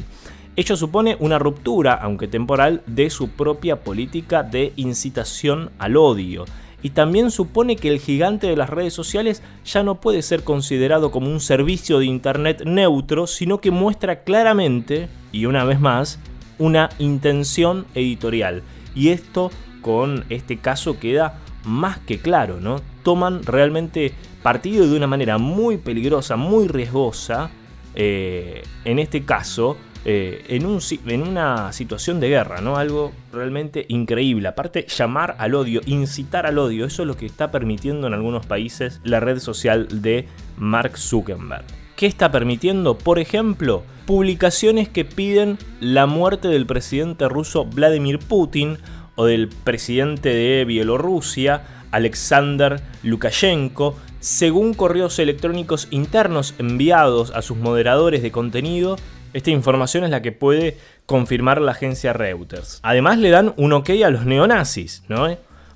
Ello 0.57 0.77
supone 0.77 1.17
una 1.19 1.39
ruptura, 1.39 1.95
aunque 1.95 2.29
temporal, 2.29 2.83
de 2.87 3.11
su 3.11 3.31
propia 3.31 3.81
política 3.81 4.43
de 4.43 4.73
incitación 4.77 5.71
al 5.79 5.97
odio 5.97 6.45
y 6.85 6.91
también 6.91 7.31
supone 7.31 7.77
que 7.77 7.89
el 7.89 7.99
gigante 7.99 8.47
de 8.47 8.57
las 8.57 8.69
redes 8.69 8.93
sociales 8.93 9.43
ya 9.65 9.83
no 9.83 10.03
puede 10.03 10.21
ser 10.21 10.45
considerado 10.45 11.11
como 11.11 11.31
un 11.31 11.41
servicio 11.41 11.99
de 11.99 12.05
Internet 12.05 12.65
neutro, 12.67 13.27
sino 13.27 13.59
que 13.59 13.71
muestra 13.71 14.23
claramente, 14.23 15.09
y 15.33 15.47
una 15.47 15.65
vez 15.65 15.81
más, 15.81 16.19
una 16.59 16.91
intención 16.99 17.87
editorial. 17.95 18.63
Y 18.95 19.09
esto 19.09 19.51
con 19.81 20.27
este 20.29 20.59
caso 20.59 21.01
queda 21.01 21.41
más 21.65 22.01
que 22.01 22.19
claro, 22.19 22.61
¿no? 22.61 22.83
Toman 23.03 23.45
realmente 23.45 24.13
partido 24.43 24.87
de 24.87 24.95
una 24.95 25.07
manera 25.07 25.39
muy 25.39 25.79
peligrosa, 25.79 26.37
muy 26.37 26.69
riesgosa, 26.69 27.51
eh, 27.95 28.63
en 28.85 28.99
este 28.99 29.25
caso, 29.25 29.79
eh, 30.07 30.45
en, 30.49 30.67
un, 30.67 30.81
en, 31.07 31.23
una 31.23 31.73
situación 31.73 32.21
de 32.21 32.29
guerra, 32.29 32.61
¿no? 32.61 32.77
Algo 32.77 33.13
realmente 33.33 33.87
increíble. 33.89 34.49
Aparte, 34.49 34.87
llamar 34.87 35.37
al 35.39 35.55
odio, 35.55 35.81
incitar 35.87 36.47
al 36.47 36.59
odio, 36.59 36.85
eso 36.85 37.03
es 37.03 37.09
lo 37.09 37.17
que 37.17 37.25
está 37.25 37.51
permitiendo 37.51 38.07
en 38.07 38.15
algunos 38.15 38.45
países 38.45 39.01
la 39.03 39.21
red 39.21 39.39
social 39.39 40.03
de 40.03 40.29
Mark 40.59 40.99
Zuckerberg. 40.99 41.65
¿Qué 41.97 42.07
está 42.07 42.31
permitiendo? 42.31 42.99
Por 42.99 43.19
ejemplo, 43.19 43.83
publicaciones 44.05 44.89
que 44.89 45.05
piden 45.05 45.59
la 45.81 46.07
muerte 46.07 46.49
del 46.49 46.67
presidente 46.67 47.29
ruso 47.29 47.65
Vladimir 47.65 48.19
Putin 48.19 48.79
o 49.15 49.25
del 49.25 49.49
presidente 49.49 50.29
de 50.29 50.65
Bielorrusia, 50.65 51.63
Alexander 51.93 52.83
Lukashenko, 53.05 53.97
según 54.21 54.75
correos 54.75 55.19
electrónicos 55.19 55.87
internos 55.91 56.55
enviados 56.59 57.31
a 57.31 57.43
sus 57.43 57.57
moderadores 57.57 58.23
de 58.23 58.33
contenido 58.33 58.97
esta 59.35 59.51
información 59.51 60.05
es 60.05 60.11
la 60.11 60.23
que 60.23 60.33
puede 60.33 60.79
confirmar 61.05 61.61
la 61.61 61.73
agencia 61.73 62.13
Reuters. 62.13 62.81
Además 62.83 63.19
le 63.19 63.31
dan 63.31 63.53
un 63.57 63.73
ok 63.73 63.91
a 64.05 64.11
los 64.11 64.25
neonazis, 64.25 65.03
¿no? 65.09 65.29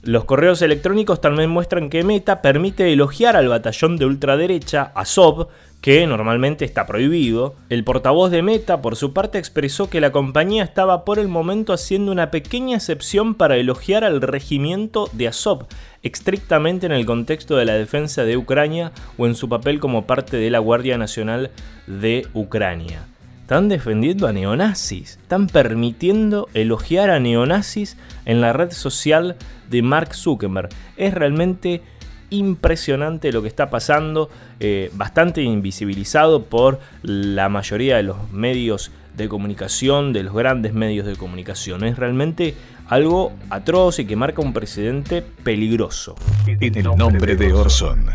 Los 0.03 0.25
correos 0.25 0.63
electrónicos 0.63 1.21
también 1.21 1.51
muestran 1.51 1.91
que 1.91 2.05
Meta 2.05 2.41
permite 2.41 2.93
elogiar 2.93 3.37
al 3.37 3.49
batallón 3.49 3.97
de 3.97 4.07
ultraderecha, 4.07 4.93
Azov, 4.95 5.49
que 5.81 6.07
normalmente 6.07 6.65
está 6.65 6.87
prohibido. 6.87 7.57
El 7.69 7.83
portavoz 7.83 8.31
de 8.31 8.43
Meta, 8.43 8.81
por 8.81 8.95
su 8.95 9.13
parte, 9.13 9.39
expresó 9.39 9.91
que 9.91 10.01
la 10.01 10.13
compañía 10.13 10.63
estaba 10.63 11.05
por 11.05 11.19
el 11.19 11.27
momento 11.27 11.73
haciendo 11.73 12.13
una 12.13 12.31
pequeña 12.31 12.77
excepción 12.77 13.35
para 13.35 13.57
elogiar 13.57 14.05
al 14.05 14.21
regimiento 14.21 15.11
de 15.13 15.27
Azov, 15.27 15.67
estrictamente 16.05 16.87
en 16.87 16.93
el 16.93 17.05
contexto 17.05 17.57
de 17.57 17.65
la 17.65 17.75
defensa 17.75 18.25
de 18.25 18.37
Ucrania 18.37 18.93
o 19.17 19.27
en 19.27 19.35
su 19.35 19.49
papel 19.49 19.81
como 19.81 20.07
parte 20.07 20.37
de 20.37 20.51
la 20.51 20.61
Guardia 20.61 20.97
Nacional 20.97 21.51
de 21.89 22.25
Ucrania. 22.35 23.08
Están 23.49 23.71
defendiendo 23.71 24.27
a 24.27 24.33
neonazis. 24.35 25.13
Están 25.23 25.47
permitiendo 25.47 26.51
elogiar 26.53 27.09
a 27.09 27.19
neonazis 27.19 27.97
en 28.27 28.43
la 28.43 28.53
red 28.53 28.73
social 28.73 29.37
de 29.71 29.81
Mark 29.81 30.15
Zuckerberg. 30.15 30.69
Es 30.99 31.15
realmente 31.15 31.81
impresionante 32.29 33.33
lo 33.33 33.41
que 33.41 33.49
está 33.49 33.71
pasando, 33.71 34.29
eh, 34.61 34.91
bastante 34.93 35.41
invisibilizado 35.41 36.45
por 36.45 36.79
la 37.01 37.49
mayoría 37.49 37.97
de 37.97 38.03
los 38.03 38.31
medios 38.33 38.91
de 39.17 39.31
comunicación, 39.31 40.13
de 40.13 40.25
los 40.25 40.35
grandes 40.35 40.75
medios 40.75 41.07
de 41.07 41.17
comunicación. 41.17 41.85
Es 41.85 41.97
realmente 41.97 42.55
algo 42.87 43.33
atroz 43.49 43.99
y 43.99 44.05
que 44.05 44.15
marca 44.15 44.43
un 44.43 44.53
precedente 44.53 45.23
peligroso. 45.23 46.17
En 46.47 46.75
el 46.75 46.85
nombre 46.85 47.35
de 47.35 47.55
Orson. 47.55 48.11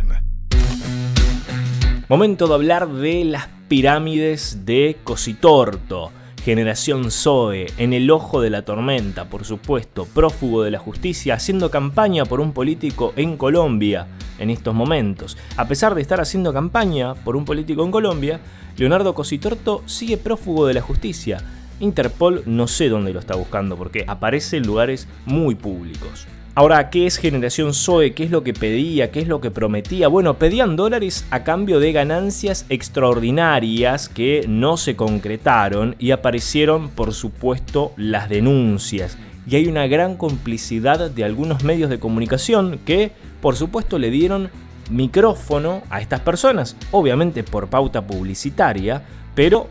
Momento 2.08 2.48
de 2.48 2.54
hablar 2.54 2.88
de 2.88 3.26
las 3.26 3.48
pirámides 3.68 4.66
de 4.66 4.98
Cositorto. 5.04 6.12
Generación 6.44 7.10
Zoe, 7.10 7.68
en 7.78 7.94
el 7.94 8.12
ojo 8.12 8.42
de 8.42 8.50
la 8.50 8.66
tormenta, 8.66 9.30
por 9.30 9.46
supuesto, 9.46 10.06
prófugo 10.06 10.64
de 10.64 10.72
la 10.72 10.80
justicia, 10.80 11.36
haciendo 11.36 11.72
campaña 11.72 12.26
por 12.26 12.42
un 12.42 12.52
político 12.52 13.14
en 13.16 13.38
Colombia 13.38 14.08
en 14.40 14.50
estos 14.50 14.76
momentos. 14.76 15.38
A 15.56 15.70
pesar 15.70 15.96
de 15.96 16.02
estar 16.02 16.20
haciendo 16.20 16.52
campaña 16.52 17.16
por 17.16 17.38
un 17.38 17.46
político 17.46 17.86
en 17.86 17.92
Colombia, 17.92 18.42
Leonardo 18.76 19.14
Cositorto 19.14 19.84
sigue 19.86 20.18
prófugo 20.18 20.68
de 20.68 20.74
la 20.74 20.82
justicia. 20.82 21.42
Interpol 21.80 22.44
no 22.46 22.68
sé 22.68 22.90
dónde 22.90 23.14
lo 23.14 23.20
está 23.20 23.36
buscando 23.36 23.78
porque 23.78 24.04
aparece 24.06 24.58
en 24.58 24.68
lugares 24.68 25.08
muy 25.26 25.56
públicos. 25.56 26.28
Ahora, 26.56 26.92
¿qué 26.92 27.08
es 27.08 27.18
Generación 27.18 27.74
Zoe? 27.74 28.14
¿Qué 28.14 28.26
es 28.26 28.30
lo 28.30 28.44
que 28.44 28.54
pedía? 28.54 29.10
¿Qué 29.10 29.22
es 29.22 29.28
lo 29.28 29.42
que 29.42 29.50
prometía? 29.50 30.08
Bueno, 30.08 30.36
pedían 30.36 30.76
dólares 30.76 31.26
a 31.32 31.44
cambio 31.44 31.80
de 31.80 31.92
ganancias 31.92 32.68
extraordinarias 32.70 34.08
que 34.08 34.46
no 34.48 34.78
se 34.78 34.96
concretaron 34.96 35.96
y 35.98 36.12
aparecieron, 36.12 36.90
por 36.90 37.16
supuesto, 37.16 37.92
las 37.98 38.30
denuncias. 38.30 39.18
Y 39.48 39.56
hay 39.56 39.66
una 39.66 39.88
gran 39.88 40.16
complicidad 40.16 41.10
de 41.10 41.24
algunos 41.24 41.64
medios 41.64 41.90
de 41.90 41.98
comunicación 41.98 42.80
que, 42.86 43.12
por 43.42 43.56
supuesto, 43.56 43.98
le 43.98 44.12
dieron 44.12 44.52
micrófono 44.92 45.82
a 45.90 46.02
estas 46.02 46.20
personas, 46.20 46.76
obviamente 46.92 47.44
por 47.44 47.68
pauta 47.68 48.06
publicitaria, 48.06 49.02
pero 49.34 49.70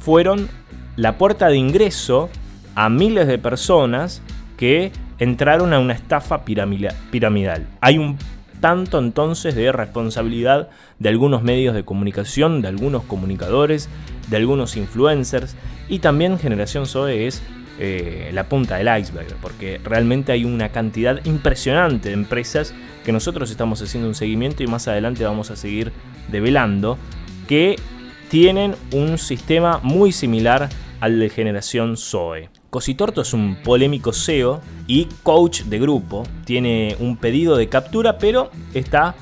fueron 0.00 0.48
la 0.96 1.16
puerta 1.16 1.46
de 1.46 1.58
ingreso 1.58 2.28
a 2.74 2.88
miles 2.88 3.28
de 3.28 3.38
personas 3.38 4.20
que 4.56 4.90
entraron 5.18 5.72
a 5.72 5.78
una 5.78 5.94
estafa 5.94 6.44
piramidal. 6.44 7.66
Hay 7.80 7.98
un 7.98 8.18
tanto 8.60 8.98
entonces 8.98 9.54
de 9.54 9.70
responsabilidad 9.72 10.68
de 10.98 11.08
algunos 11.08 11.42
medios 11.42 11.74
de 11.74 11.84
comunicación, 11.84 12.62
de 12.62 12.68
algunos 12.68 13.04
comunicadores, 13.04 13.88
de 14.28 14.36
algunos 14.36 14.76
influencers 14.76 15.56
y 15.88 16.00
también 16.00 16.38
Generación 16.38 16.86
Zoe 16.86 17.26
es 17.26 17.42
eh, 17.78 18.30
la 18.32 18.48
punta 18.48 18.76
del 18.76 18.88
iceberg, 19.00 19.36
porque 19.40 19.80
realmente 19.84 20.32
hay 20.32 20.44
una 20.44 20.70
cantidad 20.70 21.24
impresionante 21.24 22.08
de 22.08 22.14
empresas 22.14 22.74
que 23.04 23.12
nosotros 23.12 23.50
estamos 23.50 23.80
haciendo 23.80 24.08
un 24.08 24.16
seguimiento 24.16 24.62
y 24.62 24.66
más 24.66 24.88
adelante 24.88 25.24
vamos 25.24 25.50
a 25.50 25.56
seguir 25.56 25.92
develando 26.30 26.98
que 27.46 27.76
tienen 28.28 28.74
un 28.92 29.16
sistema 29.16 29.78
muy 29.82 30.12
similar 30.12 30.68
al 31.00 31.18
de 31.20 31.30
Generación 31.30 31.96
Zoe. 31.96 32.50
Cositorto 32.70 33.22
es 33.22 33.32
un 33.32 33.56
polémico 33.64 34.12
CEO 34.12 34.60
y 34.86 35.06
coach 35.22 35.62
de 35.62 35.78
grupo. 35.78 36.24
Tiene 36.44 36.96
un 37.00 37.16
pedido 37.16 37.56
de 37.56 37.70
captura, 37.70 38.18
pero 38.18 38.50
está 38.74 39.14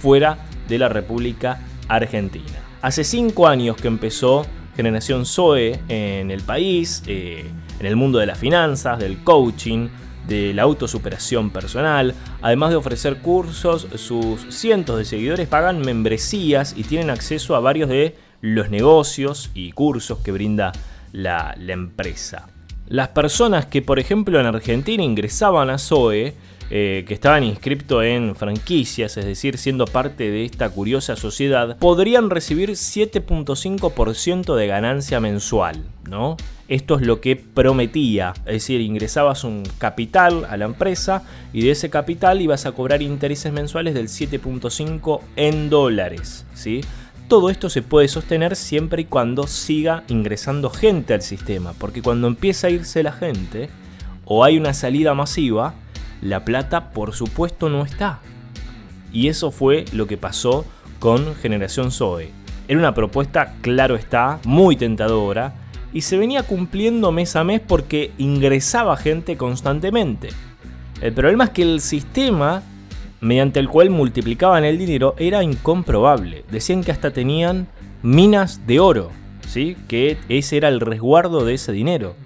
fuera 0.00 0.46
de 0.68 0.78
la 0.78 0.88
República 0.88 1.60
Argentina. 1.86 2.64
Hace 2.80 3.04
cinco 3.04 3.46
años 3.46 3.76
que 3.76 3.88
empezó 3.88 4.46
Generación 4.74 5.26
Zoe 5.26 5.80
en 5.88 6.30
el 6.30 6.40
país, 6.40 7.02
eh, 7.06 7.44
en 7.78 7.86
el 7.86 7.94
mundo 7.94 8.18
de 8.18 8.26
las 8.26 8.38
finanzas, 8.38 8.98
del 8.98 9.22
coaching, 9.22 9.88
de 10.26 10.54
la 10.54 10.62
autosuperación 10.62 11.50
personal. 11.50 12.14
Además 12.40 12.70
de 12.70 12.76
ofrecer 12.76 13.18
cursos, 13.18 13.86
sus 13.96 14.46
cientos 14.48 14.96
de 14.96 15.04
seguidores 15.04 15.46
pagan 15.46 15.82
membresías 15.82 16.74
y 16.74 16.84
tienen 16.84 17.10
acceso 17.10 17.54
a 17.54 17.60
varios 17.60 17.90
de 17.90 18.16
los 18.40 18.70
negocios 18.70 19.50
y 19.52 19.72
cursos 19.72 20.20
que 20.20 20.32
brinda 20.32 20.72
la, 21.12 21.54
la 21.58 21.74
empresa. 21.74 22.48
Las 22.86 23.08
personas 23.08 23.66
que, 23.66 23.80
por 23.82 23.98
ejemplo, 23.98 24.38
en 24.38 24.46
Argentina 24.46 25.02
ingresaban 25.02 25.70
a 25.70 25.78
Zoe, 25.78 26.34
eh, 26.70 27.04
que 27.06 27.14
estaban 27.14 27.44
inscritos 27.44 28.04
en 28.04 28.34
franquicias, 28.36 29.16
es 29.16 29.24
decir, 29.24 29.58
siendo 29.58 29.86
parte 29.86 30.30
de 30.30 30.44
esta 30.44 30.68
curiosa 30.70 31.14
sociedad, 31.14 31.78
podrían 31.78 32.30
recibir 32.30 32.70
7.5% 32.70 34.54
de 34.54 34.66
ganancia 34.66 35.20
mensual, 35.20 35.84
¿no? 36.08 36.36
Esto 36.66 36.96
es 36.96 37.06
lo 37.06 37.20
que 37.20 37.36
prometía, 37.36 38.32
es 38.46 38.54
decir, 38.54 38.80
ingresabas 38.80 39.44
un 39.44 39.62
capital 39.76 40.46
a 40.48 40.56
la 40.56 40.64
empresa 40.64 41.22
y 41.52 41.62
de 41.62 41.72
ese 41.72 41.90
capital 41.90 42.40
ibas 42.40 42.64
a 42.64 42.72
cobrar 42.72 43.02
intereses 43.02 43.52
mensuales 43.52 43.92
del 43.92 44.08
7.5 44.08 45.20
en 45.36 45.68
dólares, 45.68 46.46
¿sí? 46.54 46.80
Todo 47.28 47.50
esto 47.50 47.70
se 47.70 47.82
puede 47.82 48.08
sostener 48.08 48.56
siempre 48.56 49.02
y 49.02 49.04
cuando 49.06 49.46
siga 49.46 50.04
ingresando 50.08 50.70
gente 50.70 51.14
al 51.14 51.22
sistema, 51.22 51.72
porque 51.78 52.02
cuando 52.02 52.26
empieza 52.26 52.66
a 52.66 52.70
irse 52.70 53.02
la 53.02 53.12
gente 53.12 53.70
o 54.24 54.44
hay 54.44 54.58
una 54.58 54.74
salida 54.74 55.14
masiva, 55.14 55.74
la 56.20 56.44
plata 56.44 56.90
por 56.90 57.14
supuesto 57.14 57.68
no 57.68 57.84
está. 57.84 58.20
Y 59.12 59.28
eso 59.28 59.50
fue 59.50 59.84
lo 59.92 60.06
que 60.06 60.16
pasó 60.16 60.64
con 60.98 61.34
Generación 61.36 61.90
Zoe. 61.90 62.30
Era 62.66 62.78
una 62.78 62.94
propuesta, 62.94 63.54
claro 63.60 63.94
está, 63.94 64.38
muy 64.44 64.76
tentadora 64.76 65.54
y 65.92 66.00
se 66.00 66.16
venía 66.16 66.42
cumpliendo 66.42 67.12
mes 67.12 67.36
a 67.36 67.44
mes 67.44 67.60
porque 67.60 68.12
ingresaba 68.18 68.96
gente 68.96 69.36
constantemente. 69.36 70.30
El 71.00 71.12
problema 71.12 71.44
es 71.44 71.50
que 71.50 71.62
el 71.62 71.80
sistema 71.80 72.62
mediante 73.24 73.58
el 73.58 73.70
cual 73.70 73.88
multiplicaban 73.88 74.64
el 74.64 74.76
dinero 74.76 75.14
era 75.16 75.42
incomprobable. 75.42 76.44
Decían 76.50 76.84
que 76.84 76.92
hasta 76.92 77.10
tenían 77.10 77.68
minas 78.02 78.66
de 78.66 78.80
oro, 78.80 79.10
¿sí? 79.48 79.78
que 79.88 80.18
ese 80.28 80.58
era 80.58 80.68
el 80.68 80.78
resguardo 80.78 81.42
de 81.44 81.54
ese 81.54 81.72
dinero. 81.72 82.16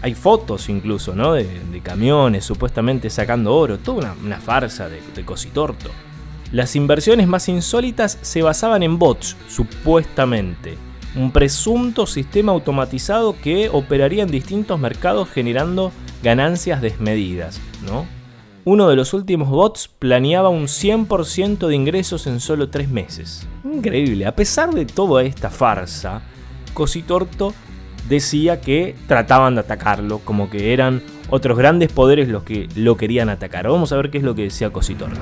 Hay 0.00 0.14
fotos 0.14 0.70
incluso, 0.70 1.14
¿no? 1.14 1.34
De, 1.34 1.46
camiones 1.82 2.44
supuestamente 2.44 3.10
sacando 3.10 3.54
oro, 3.54 3.78
toda 3.78 4.16
una, 4.24 4.38
farsa 4.38 4.88
de, 4.88 5.00
de 5.14 5.24
cositorto. 5.24 5.90
Las 6.50 6.76
inversiones 6.76 7.28
más 7.28 7.48
insólitas 7.48 8.18
se 8.22 8.40
basaban 8.40 8.82
en 8.82 8.98
bots, 8.98 9.36
supuestamente. 9.48 10.78
Un 11.14 11.30
presunto 11.30 12.06
sistema 12.06 12.52
automatizado 12.52 13.36
que 13.38 13.68
operaría 13.70 14.22
en 14.22 14.30
distintos 14.30 14.80
mercados 14.80 15.28
generando 15.28 15.92
ganancias 16.22 16.80
desmedidas, 16.80 17.60
¿no? 17.86 18.17
Uno 18.68 18.90
de 18.90 18.96
los 18.96 19.14
últimos 19.14 19.48
bots 19.48 19.88
planeaba 19.88 20.50
un 20.50 20.64
100% 20.64 21.68
de 21.68 21.74
ingresos 21.74 22.26
en 22.26 22.38
solo 22.38 22.68
3 22.68 22.90
meses. 22.90 23.48
Increíble, 23.64 24.26
a 24.26 24.36
pesar 24.36 24.74
de 24.74 24.84
toda 24.84 25.22
esta 25.22 25.48
farsa, 25.48 26.20
Cositorto 26.74 27.54
decía 28.10 28.60
que 28.60 28.94
trataban 29.06 29.54
de 29.54 29.62
atacarlo, 29.62 30.18
como 30.18 30.50
que 30.50 30.74
eran 30.74 31.02
otros 31.30 31.56
grandes 31.56 31.90
poderes 31.90 32.28
los 32.28 32.42
que 32.42 32.68
lo 32.76 32.98
querían 32.98 33.30
atacar. 33.30 33.66
Vamos 33.68 33.90
a 33.92 33.96
ver 33.96 34.10
qué 34.10 34.18
es 34.18 34.24
lo 34.24 34.34
que 34.34 34.42
decía 34.42 34.68
Cositorto. 34.68 35.18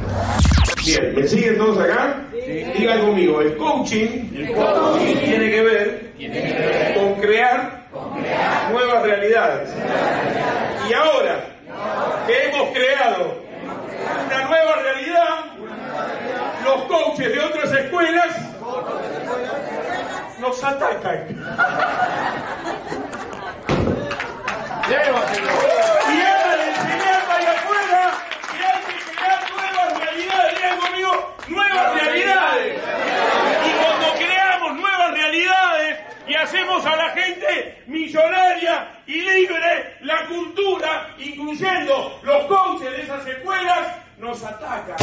Bien, 0.84 1.14
¿me 1.14 1.26
siguen 1.28 1.56
todos 1.56 1.78
acá? 1.78 2.26
Digan 2.76 3.00
conmigo, 3.00 3.40
el 3.42 3.56
coaching, 3.56 4.28
tiene, 4.28 5.50
que 5.50 5.62
ver, 5.62 6.94
con 6.96 7.20
crear, 7.20 7.88
nuevas 8.72 9.02
realidades. 9.04 9.70
Y 10.90 10.92
ahora, 10.92 11.55
que 12.26 12.48
hemos 12.48 12.70
creado 12.70 13.42
una 14.26 14.44
nueva 14.44 14.76
realidad, 14.76 15.44
los 16.64 16.82
coaches 16.84 17.32
de 17.32 17.40
otras 17.40 17.72
escuelas 17.72 18.36
nos 20.38 20.64
atacan. 20.64 21.28
Y 24.88 24.94
andan 24.94 26.60
enseñando 26.68 27.32
allá 27.32 27.52
afuera 27.52 28.02
que 28.52 28.58
hay 28.64 28.80
que 28.84 28.94
crear 29.10 29.40
nuevas 29.50 29.88
realidades. 30.00 30.54
Conmigo, 30.80 31.12
nuevas 31.48 31.94
realidades. 31.94 32.82
Y 33.66 33.70
cuando 33.82 34.06
creamos 34.14 34.74
nuevas 34.74 35.10
realidades 35.12 35.98
y 36.28 36.34
hacemos 36.34 36.86
a 36.86 36.96
la 36.96 37.10
gente 37.10 37.82
millonaria 37.86 38.88
y 39.06 39.20
libre, 39.22 39.96
la 40.02 40.26
cultura, 40.26 40.85
los 42.24 42.44
coaches 42.46 42.90
de 42.96 43.02
esas 43.02 43.26
escuelas, 43.26 43.98
nos 44.18 44.42
ataca. 44.42 44.96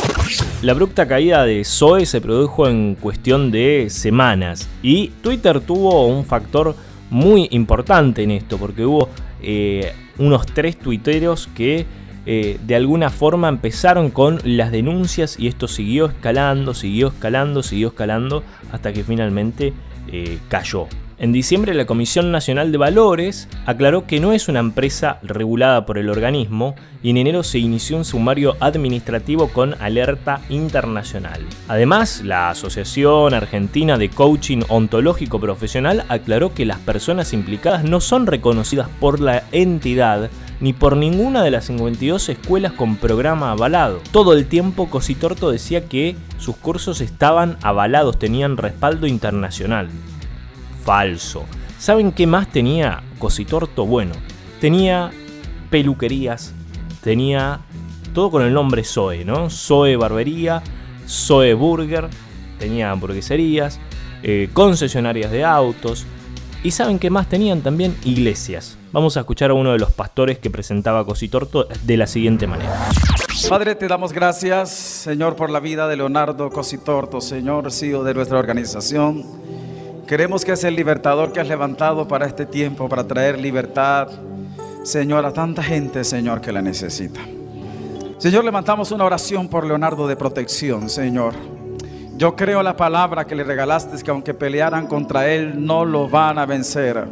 La 0.61 0.71
abrupta 0.71 1.07
caída 1.07 1.45
de 1.45 1.63
Zoe 1.63 2.05
se 2.05 2.19
produjo 2.19 2.67
en 2.67 2.95
cuestión 2.95 3.51
de 3.51 3.87
semanas 3.89 4.67
y 4.81 5.09
Twitter 5.21 5.61
tuvo 5.61 6.07
un 6.07 6.25
factor 6.25 6.75
muy 7.09 7.47
importante 7.51 8.23
en 8.23 8.31
esto 8.31 8.57
porque 8.57 8.85
hubo 8.85 9.09
eh, 9.41 9.93
unos 10.17 10.45
tres 10.47 10.77
tuiteros 10.77 11.47
que 11.55 11.85
eh, 12.25 12.57
de 12.65 12.75
alguna 12.75 13.09
forma 13.09 13.49
empezaron 13.49 14.09
con 14.09 14.39
las 14.43 14.71
denuncias 14.71 15.39
y 15.39 15.47
esto 15.47 15.67
siguió 15.67 16.07
escalando, 16.07 16.73
siguió 16.73 17.09
escalando, 17.09 17.61
siguió 17.61 17.89
escalando 17.89 18.43
hasta 18.71 18.91
que 18.93 19.03
finalmente 19.03 19.73
eh, 20.11 20.39
cayó. 20.49 20.87
En 21.19 21.31
diciembre 21.31 21.75
la 21.75 21.85
Comisión 21.85 22.31
Nacional 22.31 22.71
de 22.71 22.79
Valores 22.79 23.47
aclaró 23.65 24.07
que 24.07 24.19
no 24.19 24.33
es 24.33 24.47
una 24.47 24.59
empresa 24.59 25.19
regulada 25.21 25.85
por 25.85 25.99
el 25.99 26.09
organismo 26.09 26.75
y 27.03 27.11
en 27.11 27.17
enero 27.17 27.43
se 27.43 27.59
inició 27.59 27.97
un 27.97 28.05
sumario 28.05 28.57
administrativo 28.59 29.49
con 29.49 29.75
alerta 29.81 30.41
internacional. 30.49 31.41
Además, 31.67 32.21
la 32.23 32.49
Asociación 32.49 33.35
Argentina 33.35 33.97
de 33.97 34.09
Coaching 34.09 34.61
Ontológico 34.69 35.39
Profesional 35.39 36.03
aclaró 36.09 36.53
que 36.53 36.65
las 36.65 36.79
personas 36.79 37.31
implicadas 37.33 37.83
no 37.83 38.01
son 38.01 38.25
reconocidas 38.25 38.89
por 38.99 39.19
la 39.19 39.43
entidad 39.51 40.31
ni 40.59 40.73
por 40.73 40.97
ninguna 40.97 41.43
de 41.43 41.51
las 41.51 41.65
52 41.65 42.29
escuelas 42.29 42.71
con 42.71 42.95
programa 42.95 43.51
avalado. 43.51 44.01
Todo 44.11 44.33
el 44.33 44.47
tiempo 44.47 44.89
Cositorto 44.89 45.51
decía 45.51 45.85
que 45.89 46.15
sus 46.37 46.55
cursos 46.55 47.01
estaban 47.01 47.57
avalados, 47.61 48.17
tenían 48.17 48.57
respaldo 48.57 49.05
internacional 49.05 49.89
falso. 50.83 51.45
¿Saben 51.79 52.11
qué 52.11 52.27
más 52.27 52.51
tenía 52.51 53.03
Cositorto? 53.19 53.85
Bueno, 53.85 54.13
tenía 54.59 55.11
peluquerías, 55.69 56.53
tenía 57.01 57.61
todo 58.13 58.31
con 58.31 58.43
el 58.43 58.53
nombre 58.53 58.83
Zoe, 58.83 59.25
¿no? 59.25 59.49
Zoe 59.49 59.95
Barbería, 59.95 60.61
Zoe 61.07 61.53
Burger, 61.53 62.09
tenía 62.59 62.91
hamburgueserías, 62.91 63.79
eh, 64.21 64.49
concesionarias 64.53 65.31
de 65.31 65.43
autos. 65.43 66.05
¿Y 66.63 66.71
saben 66.71 66.99
qué 66.99 67.09
más 67.09 67.27
tenían 67.27 67.61
también? 67.61 67.97
Iglesias. 68.05 68.77
Vamos 68.93 69.17
a 69.17 69.21
escuchar 69.21 69.49
a 69.49 69.53
uno 69.53 69.73
de 69.73 69.79
los 69.79 69.91
pastores 69.91 70.39
que 70.39 70.49
presentaba 70.49 71.05
Cositorto 71.05 71.67
de 71.83 71.97
la 71.97 72.07
siguiente 72.07 72.47
manera. 72.47 72.89
Padre, 73.49 73.75
te 73.75 73.87
damos 73.87 74.13
gracias, 74.13 74.69
Señor, 74.69 75.35
por 75.35 75.49
la 75.49 75.59
vida 75.59 75.87
de 75.87 75.97
Leonardo 75.97 76.49
Cositorto, 76.51 77.19
Señor, 77.19 77.71
CEO 77.71 78.03
de 78.03 78.13
nuestra 78.13 78.39
organización. 78.39 79.25
Queremos 80.13 80.45
que 80.45 80.51
es 80.51 80.63
el 80.63 80.75
libertador 80.75 81.33
que 81.33 81.39
has 81.39 81.47
levantado 81.47 82.07
para 82.07 82.27
este 82.27 82.45
tiempo, 82.45 82.87
para 82.87 83.03
traer 83.03 83.39
libertad, 83.39 84.09
Señor, 84.83 85.25
a 85.25 85.33
tanta 85.33 85.63
gente, 85.63 86.03
Señor, 86.03 86.39
que 86.39 86.51
la 86.51 86.61
necesita. 86.61 87.19
Señor, 88.19 88.43
levantamos 88.43 88.91
una 88.91 89.05
oración 89.05 89.47
por 89.47 89.65
Leonardo 89.65 90.07
de 90.07 90.15
protección, 90.15 90.87
Señor. 90.87 91.33
Yo 92.15 92.35
creo 92.35 92.61
la 92.61 92.77
palabra 92.77 93.25
que 93.25 93.33
le 93.33 93.43
regalaste, 93.43 94.03
que 94.03 94.11
aunque 94.11 94.35
pelearan 94.35 94.85
contra 94.85 95.27
él, 95.27 95.65
no 95.65 95.83
lo 95.83 96.07
van 96.07 96.37
a 96.37 96.45
vencer. 96.45 97.07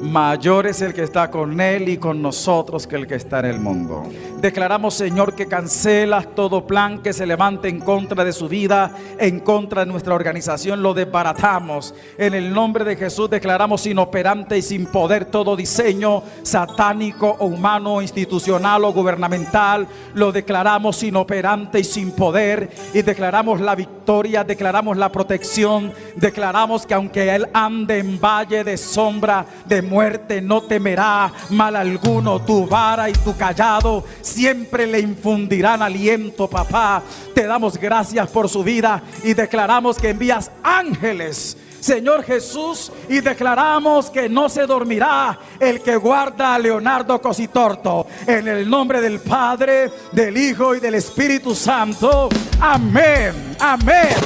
Mayor 0.00 0.66
es 0.66 0.80
el 0.80 0.94
que 0.94 1.02
está 1.02 1.30
con 1.30 1.60
él 1.60 1.90
y 1.90 1.98
con 1.98 2.22
nosotros 2.22 2.86
que 2.86 2.96
el 2.96 3.06
que 3.06 3.16
está 3.16 3.40
en 3.40 3.44
el 3.44 3.60
mundo. 3.60 4.02
Declaramos, 4.44 4.92
Señor, 4.92 5.34
que 5.34 5.46
cancelas 5.46 6.34
todo 6.34 6.66
plan 6.66 6.98
que 6.98 7.14
se 7.14 7.24
levante 7.24 7.70
en 7.70 7.80
contra 7.80 8.26
de 8.26 8.32
su 8.34 8.46
vida, 8.46 8.94
en 9.18 9.40
contra 9.40 9.86
de 9.86 9.90
nuestra 9.90 10.14
organización. 10.14 10.82
Lo 10.82 10.92
desbaratamos. 10.92 11.94
En 12.18 12.34
el 12.34 12.52
nombre 12.52 12.84
de 12.84 12.94
Jesús 12.94 13.30
declaramos 13.30 13.86
inoperante 13.86 14.58
y 14.58 14.60
sin 14.60 14.84
poder 14.84 15.24
todo 15.24 15.56
diseño 15.56 16.22
satánico 16.42 17.34
o 17.38 17.46
humano, 17.46 18.02
institucional 18.02 18.84
o 18.84 18.92
gubernamental. 18.92 19.88
Lo 20.12 20.30
declaramos 20.30 21.02
inoperante 21.02 21.80
y 21.80 21.84
sin 21.84 22.10
poder. 22.10 22.68
Y 22.92 23.00
declaramos 23.00 23.62
la 23.62 23.74
victoria, 23.74 24.44
declaramos 24.44 24.98
la 24.98 25.10
protección. 25.10 25.90
Declaramos 26.16 26.84
que 26.84 26.92
aunque 26.92 27.34
Él 27.34 27.48
ande 27.54 27.98
en 27.98 28.20
valle 28.20 28.62
de 28.62 28.76
sombra, 28.76 29.46
de 29.64 29.80
muerte, 29.80 30.42
no 30.42 30.60
temerá 30.60 31.32
mal 31.48 31.76
alguno. 31.76 32.42
Tu 32.42 32.66
vara 32.66 33.08
y 33.08 33.14
tu 33.14 33.34
callado 33.38 34.04
siempre 34.34 34.86
le 34.86 35.00
infundirán 35.00 35.80
aliento, 35.80 36.48
papá. 36.48 37.02
Te 37.34 37.46
damos 37.46 37.78
gracias 37.78 38.28
por 38.30 38.48
su 38.48 38.64
vida 38.64 39.02
y 39.22 39.34
declaramos 39.34 39.96
que 39.96 40.10
envías 40.10 40.50
ángeles. 40.62 41.56
Señor 41.78 42.24
Jesús, 42.24 42.90
y 43.10 43.20
declaramos 43.20 44.08
que 44.08 44.26
no 44.26 44.48
se 44.48 44.66
dormirá 44.66 45.38
el 45.60 45.82
que 45.82 45.96
guarda 45.96 46.54
a 46.54 46.58
Leonardo 46.58 47.20
Cositorto. 47.20 48.06
En 48.26 48.48
el 48.48 48.68
nombre 48.68 49.02
del 49.02 49.20
Padre, 49.20 49.90
del 50.10 50.36
Hijo 50.36 50.74
y 50.74 50.80
del 50.80 50.94
Espíritu 50.94 51.54
Santo. 51.54 52.30
Amén. 52.58 53.54
Amén. 53.60 54.16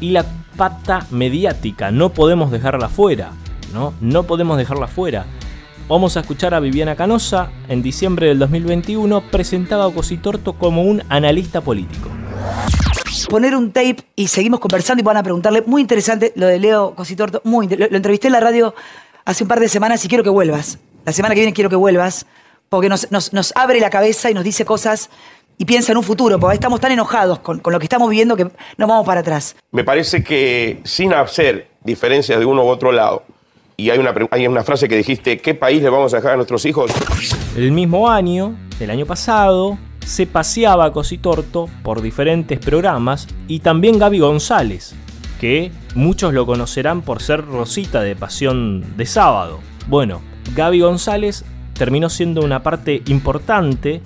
Y 0.00 0.10
la 0.10 0.24
pata 0.56 1.06
mediática, 1.10 1.90
no 1.90 2.14
podemos 2.14 2.50
dejarla 2.50 2.88
fuera, 2.88 3.32
¿no? 3.74 3.92
No 4.00 4.22
podemos 4.22 4.56
dejarla 4.56 4.86
fuera. 4.86 5.26
Vamos 5.88 6.16
a 6.16 6.20
escuchar 6.20 6.52
a 6.52 6.60
Viviana 6.60 6.96
Canosa, 6.96 7.50
en 7.68 7.80
diciembre 7.80 8.26
del 8.28 8.38
2021 8.40 9.22
presentaba 9.30 9.86
a 9.86 9.90
Cositorto 9.92 10.54
como 10.54 10.82
un 10.82 11.02
analista 11.08 11.60
político. 11.60 12.08
Poner 13.30 13.54
un 13.54 13.70
tape 13.72 13.98
y 14.16 14.26
seguimos 14.28 14.58
conversando 14.60 15.00
y 15.00 15.04
van 15.04 15.16
a 15.16 15.22
preguntarle, 15.22 15.62
muy 15.66 15.80
interesante 15.82 16.32
lo 16.34 16.46
de 16.46 16.58
Leo 16.58 16.94
Cositorto, 16.94 17.40
muy 17.44 17.68
lo, 17.68 17.86
lo 17.88 17.96
entrevisté 17.96 18.26
en 18.28 18.32
la 18.32 18.40
radio 18.40 18.74
hace 19.24 19.44
un 19.44 19.48
par 19.48 19.60
de 19.60 19.68
semanas 19.68 20.04
y 20.04 20.08
quiero 20.08 20.24
que 20.24 20.30
vuelvas. 20.30 20.78
La 21.04 21.12
semana 21.12 21.34
que 21.34 21.40
viene 21.40 21.52
quiero 21.52 21.70
que 21.70 21.76
vuelvas, 21.76 22.26
porque 22.68 22.88
nos, 22.88 23.10
nos- 23.12 23.32
nos 23.32 23.52
abre 23.56 23.78
la 23.78 23.90
cabeza 23.90 24.28
y 24.30 24.34
nos 24.34 24.42
dice 24.42 24.64
cosas 24.64 25.08
y 25.58 25.64
piensa 25.66 25.92
en 25.92 25.98
un 25.98 26.04
futuro, 26.04 26.38
porque 26.40 26.54
estamos 26.54 26.80
tan 26.80 26.90
enojados 26.92 27.38
con, 27.38 27.60
con 27.60 27.72
lo 27.72 27.78
que 27.78 27.84
estamos 27.86 28.10
viviendo 28.10 28.36
que 28.36 28.44
no 28.76 28.86
vamos 28.88 29.06
para 29.06 29.20
atrás. 29.20 29.54
Me 29.70 29.84
parece 29.84 30.22
que 30.24 30.80
sin 30.84 31.14
hacer 31.14 31.68
diferencias 31.84 32.38
de 32.40 32.44
uno 32.44 32.64
u 32.64 32.68
otro 32.68 32.90
lado, 32.92 33.22
y 33.76 33.90
hay 33.90 33.98
una, 33.98 34.14
hay 34.30 34.46
una 34.46 34.62
frase 34.62 34.88
que 34.88 34.96
dijiste, 34.96 35.38
¿qué 35.38 35.54
país 35.54 35.82
le 35.82 35.90
vamos 35.90 36.14
a 36.14 36.16
dejar 36.16 36.32
a 36.32 36.36
nuestros 36.36 36.64
hijos? 36.64 36.90
El 37.56 37.72
mismo 37.72 38.08
año, 38.08 38.56
el 38.80 38.90
año 38.90 39.06
pasado, 39.06 39.78
se 40.04 40.26
paseaba 40.26 40.92
Cositorto 40.92 41.68
por 41.82 42.00
diferentes 42.00 42.58
programas 42.58 43.26
y 43.48 43.60
también 43.60 43.98
Gaby 43.98 44.20
González, 44.20 44.94
que 45.40 45.70
muchos 45.94 46.32
lo 46.32 46.46
conocerán 46.46 47.02
por 47.02 47.20
ser 47.20 47.44
Rosita 47.44 48.00
de 48.00 48.16
Pasión 48.16 48.96
de 48.96 49.04
Sábado. 49.04 49.60
Bueno, 49.88 50.22
Gaby 50.54 50.80
González 50.80 51.44
terminó 51.74 52.08
siendo 52.08 52.42
una 52.42 52.62
parte 52.62 53.02
importante, 53.06 54.00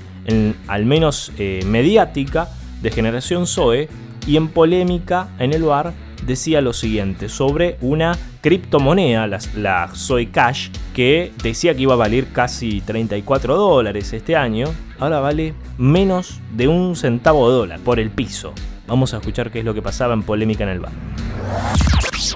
al 0.67 0.85
menos 0.85 1.33
eh, 1.39 1.61
mediática, 1.67 2.49
de 2.83 2.91
Generación 2.91 3.47
Zoe 3.47 3.89
y 4.27 4.37
en 4.37 4.49
polémica 4.49 5.29
en 5.39 5.53
el 5.53 5.63
bar 5.63 5.93
decía 6.27 6.61
lo 6.61 6.73
siguiente 6.73 7.29
sobre 7.29 7.77
una 7.81 8.19
criptomoneda, 8.41 9.27
la, 9.27 9.39
la 9.57 9.91
Zoe 9.95 10.31
Cash, 10.31 10.71
que 10.95 11.33
decía 11.43 11.75
que 11.75 11.83
iba 11.83 11.95
a 11.95 11.97
valer 11.97 12.33
casi 12.33 12.81
34 12.81 13.57
dólares 13.57 14.13
este 14.13 14.37
año, 14.37 14.69
ahora 14.99 15.21
vale 15.21 15.55
menos 15.79 16.41
de 16.53 16.69
un 16.69 16.97
centavo 16.97 17.51
de 17.51 17.57
dólar 17.57 17.81
por 17.81 18.01
el 18.01 18.11
piso. 18.11 18.53
Vamos 18.87 19.15
a 19.15 19.19
escuchar 19.19 19.51
qué 19.51 19.61
es 19.61 19.65
lo 19.65 19.75
que 19.75 19.83
pasaba 19.83 20.15
en 20.15 20.23
polémica 20.23 20.65
en 20.65 20.71
el 20.71 20.81
bar. 20.81 20.93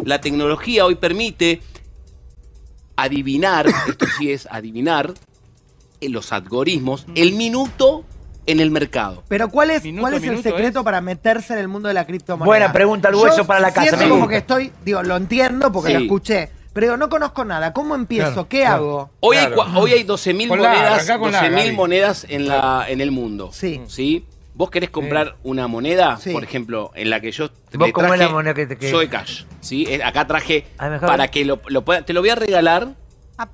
La 0.05 0.21
tecnología 0.21 0.87
hoy 0.87 0.95
permite 0.95 1.61
adivinar, 2.97 3.67
esto 3.89 4.07
sí 4.19 4.31
es 4.31 4.47
adivinar, 4.51 5.15
en 6.01 6.13
los 6.13 6.33
algoritmos, 6.33 7.07
el 7.15 7.33
minuto 7.35 8.05
en 8.47 8.61
el 8.61 8.71
mercado. 8.71 9.23
Pero 9.29 9.49
¿cuál 9.49 9.71
es, 9.71 9.83
Minuto 9.85 10.03
¿cuál 10.03 10.15
es 10.15 10.23
el 10.25 10.43
secreto 10.43 10.85
para 10.85 11.01
meterse 11.01 11.55
en 11.55 11.61
el 11.61 11.69
mundo 11.69 11.89
de 11.89 11.95
la 11.95 12.07
criptomoneda? 12.07 12.47
Buena 12.47 12.73
pregunta, 12.73 13.09
el 13.09 13.15
hueso 13.15 13.39
Yo 13.39 13.45
para 13.47 13.61
la 13.61 13.73
casa, 13.73 13.97
Siento 13.97 14.09
como 14.09 14.29
que 14.29 14.37
estoy, 14.39 14.73
digo, 14.85 15.03
lo 15.03 15.17
entiendo 15.17 15.73
porque 15.73 15.89
Sí. 15.93 15.95
lo 15.99 16.01
escuché, 16.03 16.51
pero 16.73 16.87
digo, 16.87 16.97
no 16.97 17.09
conozco 17.09 17.45
nada. 17.45 17.73
¿Cómo 17.73 17.95
empiezo? 17.95 18.33
Claro, 18.33 18.49
¿Qué 18.49 18.61
claro. 18.61 18.75
hago? 18.75 19.11
Hoy, 19.21 19.37
hay, 19.37 19.47
cua- 19.53 19.77
hoy 19.77 19.93
hay 19.93 20.03
12.000 20.05 20.49
Con 20.49 20.61
la, 20.63 20.69
monedas, 20.71 20.93
arrancá 20.95 21.19
con 21.19 21.33
la, 21.33 21.41
12.000 21.43 21.51
Gaby. 21.65 21.73
monedas 21.77 22.27
en, 22.29 22.49
la, 22.49 22.85
en 22.89 23.01
el 23.01 23.11
mundo. 23.11 23.51
Sí. 23.53 23.81
¿Sí? 23.87 24.27
Vos 24.57 24.71
querés 24.71 24.91
comprar 24.91 25.35
una 25.43 25.67
moneda, 25.67 26.17
Sí. 26.19 26.31
por 26.33 26.45
ejemplo, 26.45 26.93
en 26.95 27.11
la 27.11 27.21
que 27.21 27.33
yo 27.33 27.49
¿Vos 27.73 27.89
le 27.89 27.93
cómo 27.93 28.07
es 28.07 28.11
traje 28.13 28.25
la 28.25 28.29
moneda 28.31 28.55
que 28.55 28.67
te- 28.67 28.77
que- 28.77 28.91
Zoe 28.91 29.09
Cash. 29.09 29.45
¿sí? 29.61 29.85
Eh, 29.89 30.01
Acá 30.05 30.27
traje 30.29 30.67
Ah, 30.79 30.97
para 31.01 31.29
que 31.29 31.45
lo, 31.45 31.61
lo 31.69 31.85
pueda- 31.85 32.03
Te 32.03 32.13
lo 32.13 32.21
voy 32.21 32.31
a 32.31 32.35
regalar. 32.37 32.89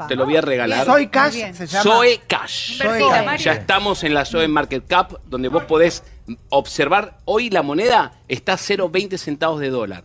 Te 0.08 0.14
lo 0.14 0.26
voy 0.26 0.36
a 0.36 0.40
regalar. 0.40 0.84
Soy 0.84 1.08
Cash 1.08 1.52
se 1.54 1.66
llama. 1.66 1.82
Zoe 1.82 2.20
Cash. 2.26 2.78
Zoe 2.78 2.98
Cash. 2.98 3.44
Ya 3.44 3.52
estamos 3.52 4.04
en 4.04 4.14
la 4.14 4.24
Zoe 4.24 4.46
Market 4.48 4.86
Cap, 4.86 5.12
donde 5.26 5.48
vos 5.48 5.64
podés 5.64 6.02
observar. 6.50 7.18
Hoy 7.24 7.50
la 7.50 7.62
moneda 7.62 8.12
está 8.28 8.54
a 8.54 8.58
0,20 8.58 9.16
centavos 9.16 9.60
de 9.60 9.70
dólar. 9.70 10.04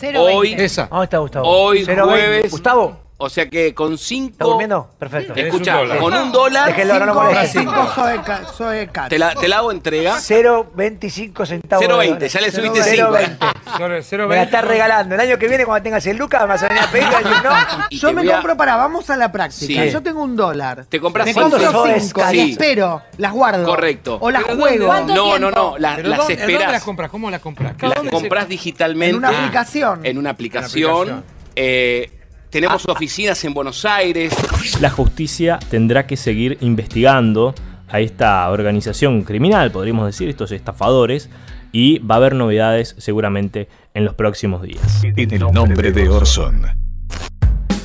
0,20. 0.00 0.16
Hoy, 0.18 0.52
Esa. 0.52 0.86
¿Dónde 0.86 1.04
está 1.04 1.18
Gustavo? 1.18 1.48
Hoy 1.48 1.84
0,20. 1.84 2.04
jueves. 2.04 2.50
Gustavo. 2.50 3.05
O 3.18 3.30
sea 3.30 3.48
que 3.48 3.72
con 3.74 3.96
5. 3.96 4.32
¿Está 4.32 4.44
durmiendo? 4.44 4.90
Perfecto. 4.98 5.32
Escucha, 5.34 5.78
con 5.98 6.12
un 6.12 6.32
dólar. 6.32 6.66
Déjelo, 6.68 6.98
no 6.98 7.06
lo 7.06 7.12
Cinco- 7.14 7.24
moleste. 7.24 7.58
cinco 7.60 7.86
Zoe 7.94 8.20
Ca- 8.22 8.44
Zoe 8.52 8.88
Cash. 8.88 9.08
Te 9.08 9.18
la, 9.18 9.34
te 9.34 9.48
la 9.48 9.56
hago 9.56 9.72
entrega. 9.72 10.16
0,25 10.20 11.46
centavos. 11.46 11.80
de 11.80 11.86
0,20, 11.94 12.06
dólar. 12.14 12.28
ya 12.28 12.40
le 12.42 12.50
subiste 12.50 12.82
0,20. 12.82 14.26
Me 14.28 14.36
la 14.36 14.42
estás 14.42 14.64
regalando. 14.64 15.14
El 15.14 15.20
año 15.22 15.38
que 15.38 15.48
viene, 15.48 15.64
cuando 15.64 15.82
tengas 15.82 16.04
el 16.06 16.18
Lucas, 16.18 16.42
me 16.42 16.48
vas 16.48 16.62
a 16.62 16.68
venir 16.68 16.82
a 16.82 16.90
pedir 16.90 17.06
no. 17.42 17.50
Y 17.88 17.98
Yo 17.98 18.12
me 18.12 18.30
a- 18.30 18.34
compro 18.34 18.54
para, 18.56 18.76
vamos 18.76 19.08
a 19.08 19.16
la 19.16 19.32
práctica. 19.32 19.82
Sí. 19.84 19.90
Yo 19.90 20.02
tengo 20.02 20.22
un 20.22 20.36
dólar. 20.36 20.84
Te 20.86 21.00
compras 21.00 21.24
Me 21.26 21.32
cinco. 21.32 21.50
compro 21.50 21.84
cinco, 21.98 22.22
y 22.32 22.34
Sí. 22.34 22.50
espero, 22.52 23.02
las 23.16 23.32
guardo. 23.32 23.64
Correcto. 23.64 24.18
O 24.20 24.30
las 24.30 24.42
juego. 24.42 24.92
¿dónde- 24.92 25.14
No, 25.14 25.38
no, 25.38 25.50
no. 25.50 25.78
la- 25.78 25.96
¿Pero 25.96 26.08
las 26.10 26.18
dónde- 26.18 26.34
esperás. 26.34 26.58
¿Dónde 26.60 26.72
las 26.72 26.84
compras? 26.84 27.10
¿Cómo 27.10 27.30
las 27.30 27.40
compras? 27.40 27.72
Las 27.80 27.94
¿Dónde 27.94 28.10
se- 28.10 28.14
compras 28.14 28.48
digitalmente. 28.48 29.10
En 29.10 29.16
una 29.16 29.30
aplicación. 29.30 30.04
En 30.04 30.18
una 30.18 30.30
aplicación. 30.30 31.24
Eh, 31.58 32.10
tenemos 32.56 32.88
oficinas 32.88 33.44
en 33.44 33.52
Buenos 33.52 33.84
Aires. 33.84 34.34
La 34.80 34.88
justicia 34.88 35.58
tendrá 35.68 36.06
que 36.06 36.16
seguir 36.16 36.56
investigando 36.62 37.54
a 37.86 38.00
esta 38.00 38.50
organización 38.50 39.24
criminal, 39.24 39.70
podríamos 39.70 40.06
decir, 40.06 40.30
estos 40.30 40.52
estafadores, 40.52 41.28
y 41.70 41.98
va 41.98 42.14
a 42.14 42.16
haber 42.16 42.34
novedades 42.34 42.94
seguramente 42.96 43.68
en 43.92 44.06
los 44.06 44.14
próximos 44.14 44.62
días. 44.62 45.04
En 45.04 45.34
el 45.34 45.40
nombre 45.52 45.92
de 45.92 46.08
Orson. 46.08 46.62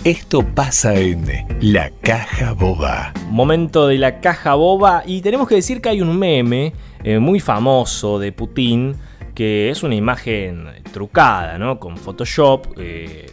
Esto 0.06 0.42
pasa 0.42 0.96
en 0.96 1.26
La 1.60 1.92
Caja 2.02 2.54
Boba. 2.54 3.12
Momento 3.30 3.88
de 3.88 3.98
la 3.98 4.22
caja 4.22 4.56
boba 4.56 5.04
y 5.06 5.20
tenemos 5.20 5.50
que 5.50 5.56
decir 5.56 5.82
que 5.82 5.90
hay 5.90 6.02
un 6.02 6.18
meme 6.18 6.72
eh, 7.04 7.20
muy 7.20 7.42
famoso 7.42 8.20
de 8.20 8.32
Putin 8.32 8.96
que 9.36 9.70
es 9.70 9.84
una 9.84 9.96
imagen 9.96 10.66
trucada, 10.94 11.58
¿no? 11.58 11.78
Con 11.78 11.98
Photoshop. 11.98 12.68
eh, 12.78 13.26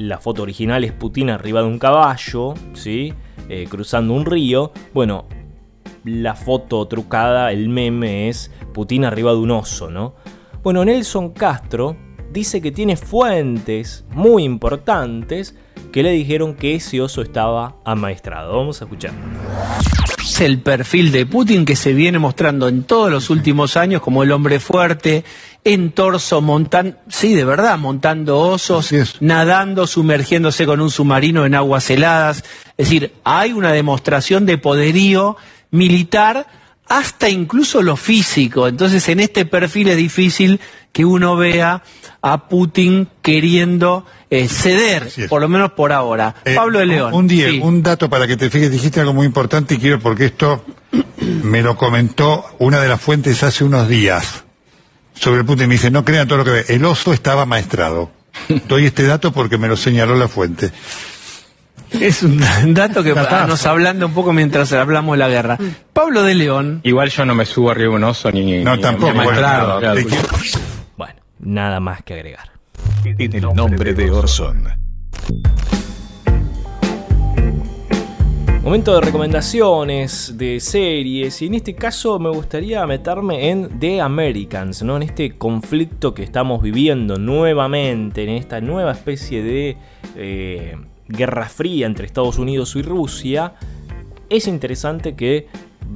la 0.00 0.18
foto 0.18 0.42
original 0.42 0.82
es 0.84 0.92
Putin 0.92 1.30
arriba 1.30 1.60
de 1.60 1.68
un 1.68 1.78
caballo, 1.78 2.54
¿sí? 2.72 3.12
Eh, 3.48 3.66
cruzando 3.68 4.14
un 4.14 4.24
río. 4.24 4.72
Bueno, 4.94 5.26
la 6.04 6.34
foto 6.34 6.86
trucada, 6.88 7.52
el 7.52 7.68
meme 7.68 8.28
es 8.28 8.50
Putin 8.72 9.04
arriba 9.04 9.32
de 9.32 9.38
un 9.38 9.50
oso, 9.50 9.90
¿no? 9.90 10.14
Bueno, 10.62 10.84
Nelson 10.84 11.30
Castro 11.30 11.96
dice 12.32 12.62
que 12.62 12.72
tiene 12.72 12.96
fuentes 12.96 14.04
muy 14.10 14.44
importantes 14.44 15.54
que 15.92 16.02
le 16.02 16.12
dijeron 16.12 16.54
que 16.54 16.76
ese 16.76 17.00
oso 17.00 17.20
estaba 17.20 17.76
amaestrado. 17.84 18.56
Vamos 18.56 18.80
a 18.80 18.84
escuchar. 18.84 19.12
Es 20.22 20.40
el 20.40 20.60
perfil 20.60 21.12
de 21.12 21.26
Putin 21.26 21.64
que 21.64 21.76
se 21.76 21.92
viene 21.92 22.18
mostrando 22.18 22.68
en 22.68 22.84
todos 22.84 23.10
los 23.10 23.28
últimos 23.28 23.76
años 23.76 24.00
como 24.00 24.22
el 24.22 24.32
hombre 24.32 24.60
fuerte, 24.60 25.24
en 25.64 25.92
torso, 25.92 26.40
montando, 26.40 26.96
sí, 27.08 27.34
de 27.34 27.44
verdad, 27.44 27.78
montando 27.78 28.38
osos, 28.38 28.90
nadando, 29.20 29.86
sumergiéndose 29.86 30.64
con 30.66 30.80
un 30.80 30.90
submarino 30.90 31.44
en 31.44 31.54
aguas 31.54 31.90
heladas. 31.90 32.38
Es 32.78 32.88
decir, 32.88 33.12
hay 33.24 33.52
una 33.52 33.72
demostración 33.72 34.46
de 34.46 34.56
poderío 34.58 35.36
militar 35.70 36.46
hasta 36.88 37.28
incluso 37.28 37.82
lo 37.82 37.96
físico. 37.96 38.66
Entonces, 38.66 39.08
en 39.08 39.20
este 39.20 39.44
perfil 39.44 39.88
es 39.88 39.96
difícil 39.96 40.60
que 40.92 41.04
uno 41.04 41.36
vea 41.36 41.82
a 42.22 42.48
Putin 42.48 43.06
queriendo 43.22 44.04
eh, 44.28 44.48
ceder, 44.48 45.08
por 45.28 45.40
lo 45.40 45.48
menos 45.48 45.72
por 45.72 45.92
ahora. 45.92 46.34
Eh, 46.44 46.54
Pablo 46.54 46.78
de 46.80 46.84
un- 46.86 46.90
León. 46.90 47.14
Un 47.14 47.28
día, 47.28 47.48
sí. 47.50 47.60
un 47.62 47.82
dato 47.82 48.10
para 48.10 48.26
que 48.26 48.36
te 48.36 48.50
fijes, 48.50 48.70
dijiste 48.72 48.98
algo 49.00 49.12
muy 49.14 49.26
importante 49.26 49.74
y 49.74 49.78
quiero 49.78 50.00
porque 50.00 50.24
esto 50.26 50.64
me 51.42 51.62
lo 51.62 51.76
comentó 51.76 52.44
una 52.58 52.80
de 52.80 52.88
las 52.88 53.00
fuentes 53.00 53.42
hace 53.44 53.62
unos 53.62 53.88
días 53.88 54.44
sobre 55.20 55.44
Putin. 55.44 55.68
Me 55.68 55.74
dice, 55.74 55.90
no 55.90 56.04
crean 56.04 56.26
todo 56.26 56.38
lo 56.38 56.44
que 56.44 56.50
ve. 56.50 56.64
El 56.68 56.84
oso 56.84 57.12
estaba 57.12 57.46
maestrado. 57.46 58.10
Doy 58.68 58.86
este 58.86 59.04
dato 59.04 59.32
porque 59.32 59.58
me 59.58 59.68
lo 59.68 59.76
señaló 59.76 60.14
la 60.16 60.28
fuente. 60.28 60.72
Es 61.90 62.22
un 62.22 62.38
dato 62.74 63.02
que 63.02 63.12
nos 63.14 63.66
hablando 63.66 64.06
un 64.06 64.14
poco 64.14 64.32
mientras 64.32 64.72
hablamos 64.72 65.14
de 65.14 65.18
la 65.18 65.28
guerra. 65.28 65.58
Pablo 65.92 66.22
de 66.22 66.34
León. 66.34 66.80
Igual 66.84 67.10
yo 67.10 67.24
no 67.24 67.34
me 67.34 67.44
subo 67.44 67.70
arriba 67.70 67.90
de 67.90 67.96
un 67.96 68.04
oso 68.04 68.30
ni. 68.32 68.62
No, 68.62 68.76
ni- 68.76 68.82
tampoco, 68.82 69.12
ni 69.12 69.18
bueno, 69.18 69.30
maestrado, 69.30 69.80
claro, 69.80 70.00
claro. 70.00 70.08
te 70.50 70.58
Bueno, 70.96 71.14
nada 71.40 71.80
más 71.80 72.02
que 72.02 72.14
agregar. 72.14 72.50
En 73.04 73.34
el 73.34 73.42
nombre 73.54 73.92
de 73.94 74.10
Orson. 74.10 74.68
Momento 78.62 78.94
de 78.94 79.00
recomendaciones 79.00 80.36
de 80.36 80.60
series 80.60 81.40
y 81.40 81.46
en 81.46 81.54
este 81.54 81.74
caso 81.74 82.18
me 82.18 82.28
gustaría 82.28 82.86
meterme 82.86 83.48
en 83.48 83.78
The 83.80 84.02
Americans, 84.02 84.82
¿no? 84.82 84.96
En 84.96 85.02
este 85.02 85.38
conflicto 85.38 86.12
que 86.12 86.22
estamos 86.22 86.60
viviendo 86.60 87.16
nuevamente, 87.16 88.22
en 88.22 88.28
esta 88.28 88.60
nueva 88.60 88.92
especie 88.92 89.42
de, 89.42 89.78
eh, 90.14 90.76
Guerra 91.08 91.48
Fría 91.48 91.86
entre 91.86 92.04
Estados 92.04 92.38
Unidos 92.38 92.76
y 92.76 92.82
Rusia, 92.82 93.54
es 94.28 94.46
interesante 94.46 95.16
que 95.16 95.48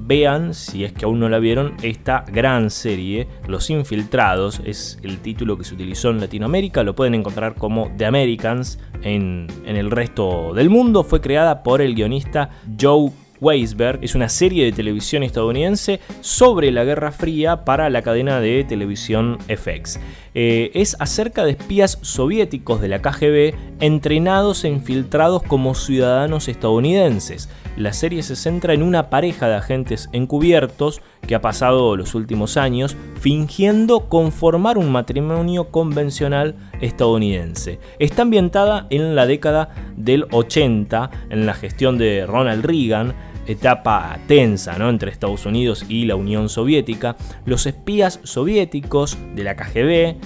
vean, 0.06 0.54
si 0.54 0.84
es 0.84 0.92
que 0.92 1.04
aún 1.04 1.18
no 1.18 1.28
la 1.28 1.38
vieron, 1.38 1.74
esta 1.82 2.24
gran 2.30 2.70
serie, 2.70 3.26
Los 3.48 3.70
Infiltrados, 3.70 4.60
es 4.64 4.98
el 5.02 5.18
título 5.18 5.56
que 5.56 5.64
se 5.64 5.74
utilizó 5.74 6.10
en 6.10 6.20
Latinoamérica, 6.20 6.82
lo 6.82 6.94
pueden 6.94 7.14
encontrar 7.14 7.54
como 7.54 7.90
The 7.96 8.06
Americans 8.06 8.78
en, 9.02 9.46
en 9.64 9.76
el 9.76 9.90
resto 9.90 10.52
del 10.54 10.70
mundo, 10.70 11.04
fue 11.04 11.20
creada 11.20 11.62
por 11.62 11.80
el 11.80 11.94
guionista 11.94 12.50
Joe 12.80 13.10
Weisberg 13.44 13.98
es 14.02 14.14
una 14.14 14.30
serie 14.30 14.64
de 14.64 14.72
televisión 14.72 15.22
estadounidense 15.22 16.00
sobre 16.22 16.70
la 16.72 16.82
Guerra 16.84 17.12
Fría 17.12 17.66
para 17.66 17.90
la 17.90 18.00
cadena 18.00 18.40
de 18.40 18.64
televisión 18.64 19.36
FX. 19.48 20.00
Eh, 20.34 20.70
es 20.72 20.96
acerca 20.98 21.44
de 21.44 21.52
espías 21.52 21.98
soviéticos 22.00 22.80
de 22.80 22.88
la 22.88 23.02
KGB 23.02 23.54
entrenados 23.80 24.64
e 24.64 24.68
infiltrados 24.68 25.42
como 25.42 25.74
ciudadanos 25.74 26.48
estadounidenses. 26.48 27.50
La 27.76 27.92
serie 27.92 28.22
se 28.22 28.34
centra 28.34 28.72
en 28.72 28.82
una 28.82 29.10
pareja 29.10 29.48
de 29.48 29.56
agentes 29.56 30.08
encubiertos 30.12 31.02
que 31.26 31.34
ha 31.34 31.40
pasado 31.40 31.96
los 31.96 32.14
últimos 32.14 32.56
años 32.56 32.96
fingiendo 33.20 34.08
conformar 34.08 34.78
un 34.78 34.90
matrimonio 34.90 35.70
convencional 35.70 36.56
estadounidense. 36.80 37.78
Está 37.98 38.22
ambientada 38.22 38.86
en 38.90 39.14
la 39.14 39.26
década 39.26 39.70
del 39.96 40.26
80, 40.30 41.10
en 41.30 41.46
la 41.46 41.54
gestión 41.54 41.98
de 41.98 42.26
Ronald 42.26 42.64
Reagan, 42.64 43.14
etapa 43.46 44.18
tensa 44.26 44.78
¿no? 44.78 44.90
entre 44.90 45.10
Estados 45.10 45.46
Unidos 45.46 45.84
y 45.88 46.04
la 46.06 46.16
Unión 46.16 46.48
Soviética, 46.48 47.16
los 47.44 47.66
espías 47.66 48.20
soviéticos 48.22 49.18
de 49.34 49.44
la 49.44 49.56
KGB, 49.56 50.16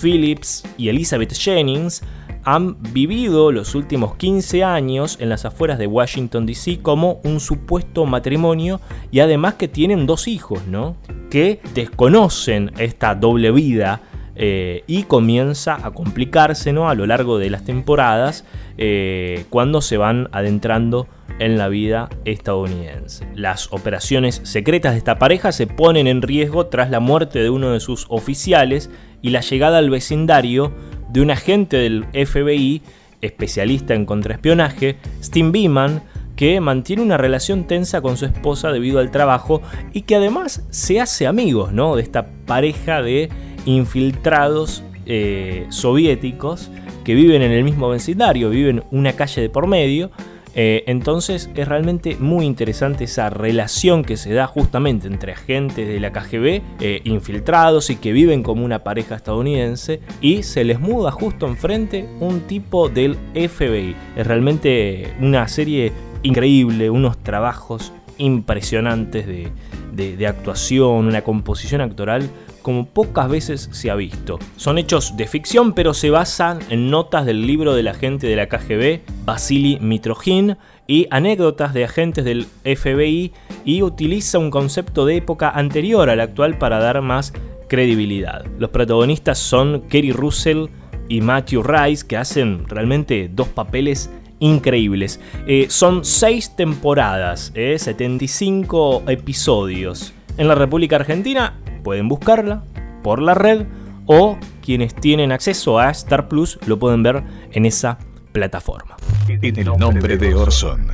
Phillips 0.00 0.64
y 0.76 0.88
Elizabeth 0.88 1.34
Jennings, 1.34 2.02
han 2.46 2.80
vivido 2.92 3.50
los 3.50 3.74
últimos 3.74 4.14
15 4.14 4.62
años 4.62 5.18
en 5.20 5.30
las 5.30 5.44
afueras 5.44 5.78
de 5.80 5.88
Washington 5.88 6.46
DC 6.46 6.78
como 6.80 7.20
un 7.24 7.40
supuesto 7.40 8.06
matrimonio 8.06 8.80
y 9.10 9.18
además 9.18 9.54
que 9.54 9.66
tienen 9.66 10.06
dos 10.06 10.28
hijos, 10.28 10.64
¿no? 10.68 10.96
Que 11.28 11.60
desconocen 11.74 12.70
esta 12.78 13.16
doble 13.16 13.50
vida 13.50 14.00
eh, 14.38 14.84
y 14.86 15.04
comienza 15.04 15.78
a 15.82 15.92
complicarse 15.92 16.72
¿no? 16.72 16.90
a 16.90 16.94
lo 16.94 17.06
largo 17.06 17.38
de 17.38 17.48
las 17.48 17.64
temporadas 17.64 18.44
eh, 18.76 19.46
cuando 19.48 19.80
se 19.80 19.96
van 19.96 20.28
adentrando 20.32 21.08
en 21.38 21.56
la 21.56 21.68
vida 21.68 22.10
estadounidense. 22.26 23.26
Las 23.34 23.72
operaciones 23.72 24.42
secretas 24.44 24.92
de 24.92 24.98
esta 24.98 25.18
pareja 25.18 25.52
se 25.52 25.66
ponen 25.66 26.06
en 26.06 26.20
riesgo 26.20 26.66
tras 26.66 26.90
la 26.90 27.00
muerte 27.00 27.38
de 27.38 27.48
uno 27.48 27.72
de 27.72 27.80
sus 27.80 28.06
oficiales 28.10 28.90
y 29.22 29.30
la 29.30 29.40
llegada 29.40 29.78
al 29.78 29.88
vecindario 29.88 30.72
de 31.08 31.22
un 31.22 31.30
agente 31.30 31.78
del 31.78 32.04
FBI, 32.12 32.82
especialista 33.22 33.94
en 33.94 34.04
contraespionaje, 34.04 34.98
Steve 35.22 35.50
Beeman, 35.50 36.02
que 36.36 36.60
mantiene 36.60 37.00
una 37.00 37.16
relación 37.16 37.66
tensa 37.66 38.02
con 38.02 38.18
su 38.18 38.26
esposa 38.26 38.70
debido 38.70 38.98
al 39.00 39.10
trabajo 39.10 39.62
y 39.94 40.02
que 40.02 40.16
además 40.16 40.66
se 40.68 41.00
hace 41.00 41.26
amigos 41.26 41.72
¿no? 41.72 41.96
de 41.96 42.02
esta 42.02 42.28
pareja 42.44 43.00
de 43.00 43.30
infiltrados 43.66 44.82
eh, 45.04 45.66
soviéticos 45.68 46.70
que 47.04 47.14
viven 47.14 47.42
en 47.42 47.52
el 47.52 47.62
mismo 47.62 47.88
vecindario, 47.88 48.50
viven 48.50 48.82
una 48.90 49.12
calle 49.12 49.42
de 49.42 49.50
por 49.50 49.66
medio. 49.66 50.10
Eh, 50.58 50.84
entonces 50.86 51.50
es 51.54 51.68
realmente 51.68 52.16
muy 52.18 52.46
interesante 52.46 53.04
esa 53.04 53.28
relación 53.28 54.02
que 54.02 54.16
se 54.16 54.32
da 54.32 54.46
justamente 54.46 55.06
entre 55.06 55.32
agentes 55.32 55.86
de 55.86 56.00
la 56.00 56.12
KGB 56.12 56.62
eh, 56.80 57.02
infiltrados 57.04 57.90
y 57.90 57.96
que 57.96 58.12
viven 58.12 58.42
como 58.42 58.64
una 58.64 58.82
pareja 58.82 59.16
estadounidense 59.16 60.00
y 60.22 60.44
se 60.44 60.64
les 60.64 60.80
muda 60.80 61.10
justo 61.10 61.46
enfrente 61.46 62.08
un 62.20 62.40
tipo 62.40 62.88
del 62.88 63.18
FBI. 63.34 63.94
Es 64.16 64.26
realmente 64.26 65.12
una 65.20 65.46
serie 65.46 65.92
increíble, 66.22 66.88
unos 66.88 67.18
trabajos 67.18 67.92
impresionantes 68.18 69.26
de, 69.26 69.52
de 69.92 70.26
actuación, 70.26 71.06
una 71.06 71.22
composición 71.22 71.80
actoral 71.80 72.28
como 72.62 72.86
pocas 72.86 73.28
veces 73.28 73.68
se 73.70 73.92
ha 73.92 73.94
visto. 73.94 74.40
Son 74.56 74.76
hechos 74.76 75.16
de 75.16 75.28
ficción, 75.28 75.72
pero 75.72 75.94
se 75.94 76.10
basan 76.10 76.58
en 76.68 76.90
notas 76.90 77.24
del 77.24 77.46
libro 77.46 77.76
del 77.76 77.86
agente 77.86 78.26
de 78.26 78.34
la 78.34 78.48
KGB, 78.48 79.02
Vasily 79.24 79.78
Mitrojin, 79.80 80.56
y 80.86 81.06
anécdotas 81.10 81.74
de 81.74 81.84
agentes 81.84 82.24
del 82.24 82.46
FBI 82.64 83.32
y 83.64 83.82
utiliza 83.82 84.38
un 84.38 84.50
concepto 84.50 85.06
de 85.06 85.16
época 85.16 85.50
anterior 85.50 86.10
al 86.10 86.20
actual 86.20 86.58
para 86.58 86.78
dar 86.78 87.02
más 87.02 87.32
credibilidad. 87.68 88.44
Los 88.58 88.70
protagonistas 88.70 89.38
son 89.38 89.82
Kerry 89.88 90.12
Russell 90.12 90.66
y 91.08 91.20
Matthew 91.20 91.62
Rice, 91.62 92.06
que 92.06 92.16
hacen 92.16 92.68
realmente 92.68 93.30
dos 93.32 93.48
papeles 93.48 94.10
increíbles. 94.38 95.20
Eh, 95.46 95.66
son 95.68 96.04
seis 96.04 96.54
temporadas, 96.56 97.52
75 97.54 99.02
eh, 99.06 99.12
episodios. 99.12 100.12
En 100.36 100.48
la 100.48 100.54
República 100.54 100.96
Argentina 100.96 101.58
pueden 101.82 102.08
buscarla 102.08 102.64
por 103.02 103.22
la 103.22 103.34
red 103.34 103.66
o 104.06 104.38
quienes 104.62 104.94
tienen 104.94 105.32
acceso 105.32 105.78
a 105.78 105.90
Star 105.90 106.28
Plus 106.28 106.58
lo 106.66 106.78
pueden 106.78 107.02
ver 107.02 107.22
en 107.52 107.66
esa 107.66 107.98
plataforma. 108.32 108.96
En 109.28 109.58
el 109.58 109.66
nombre 109.78 110.16
de 110.18 110.34
Orson. 110.34 110.92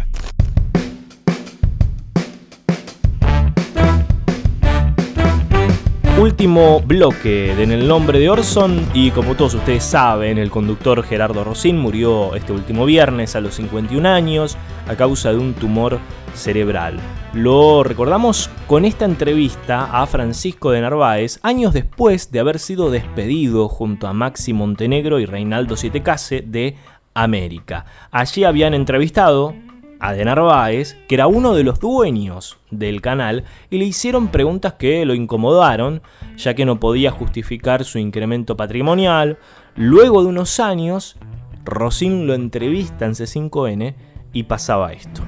Último 6.22 6.80
bloque 6.80 7.52
de 7.56 7.64
En 7.64 7.72
el 7.72 7.88
nombre 7.88 8.20
de 8.20 8.30
Orson 8.30 8.87
y 8.94 9.11
como 9.11 9.35
todos 9.35 9.54
ustedes 9.54 9.82
saben, 9.82 10.38
el 10.38 10.52
conductor 10.52 11.02
Gerardo 11.02 11.42
Rosín 11.42 11.76
murió 11.78 12.37
este 12.37 12.52
último 12.52 12.85
viernes 12.87 13.35
a 13.35 13.40
los 13.40 13.56
51 13.56 14.08
años 14.08 14.56
a 14.87 14.94
causa 14.94 15.32
de 15.32 15.38
un 15.38 15.52
tumor 15.52 15.98
cerebral. 16.32 17.00
Lo 17.32 17.82
recordamos 17.82 18.50
con 18.68 18.85
esta 18.85 19.04
entrevista 19.04 20.00
a 20.00 20.06
Francisco 20.06 20.70
de 20.70 20.82
Narváez 20.82 21.40
años 21.42 21.72
después 21.72 22.30
de 22.30 22.38
haber 22.38 22.61
sido 22.61 22.92
despedido 22.92 23.68
junto 23.68 24.06
a 24.06 24.12
Maxi 24.12 24.52
Montenegro 24.52 25.18
y 25.18 25.26
Reinaldo 25.26 25.76
Sietecase 25.76 26.44
de 26.46 26.76
América. 27.14 27.85
Allí 28.12 28.44
habían 28.44 28.74
entrevistado 28.74 29.56
a 30.03 30.12
De 30.12 30.25
Narváez, 30.25 30.97
que 31.07 31.15
era 31.15 31.29
uno 31.29 31.55
de 31.55 31.62
los 31.62 31.79
dueños 31.79 32.59
del 32.73 33.01
canal, 33.01 33.45
y 33.71 33.79
le 33.79 33.85
hicieron 33.85 34.29
preguntas 34.29 34.75
que 34.75 35.07
lo 35.07 35.15
incomodaron, 35.15 36.03
ya 36.37 36.55
que 36.55 36.65
no 36.65 36.81
podía 36.81 37.12
justificar 37.12 37.85
su 37.85 37.99
incremento 37.99 38.57
patrimonial. 38.57 39.38
Luego 39.77 40.23
de 40.23 40.29
unos 40.29 40.59
años, 40.59 41.17
Rosín 41.65 42.27
lo 42.27 42.35
entrevista 42.35 43.07
en 43.07 43.12
C5N 43.12 43.95
y 44.33 44.43
pasaba 44.43 44.93
esto. 44.93 45.23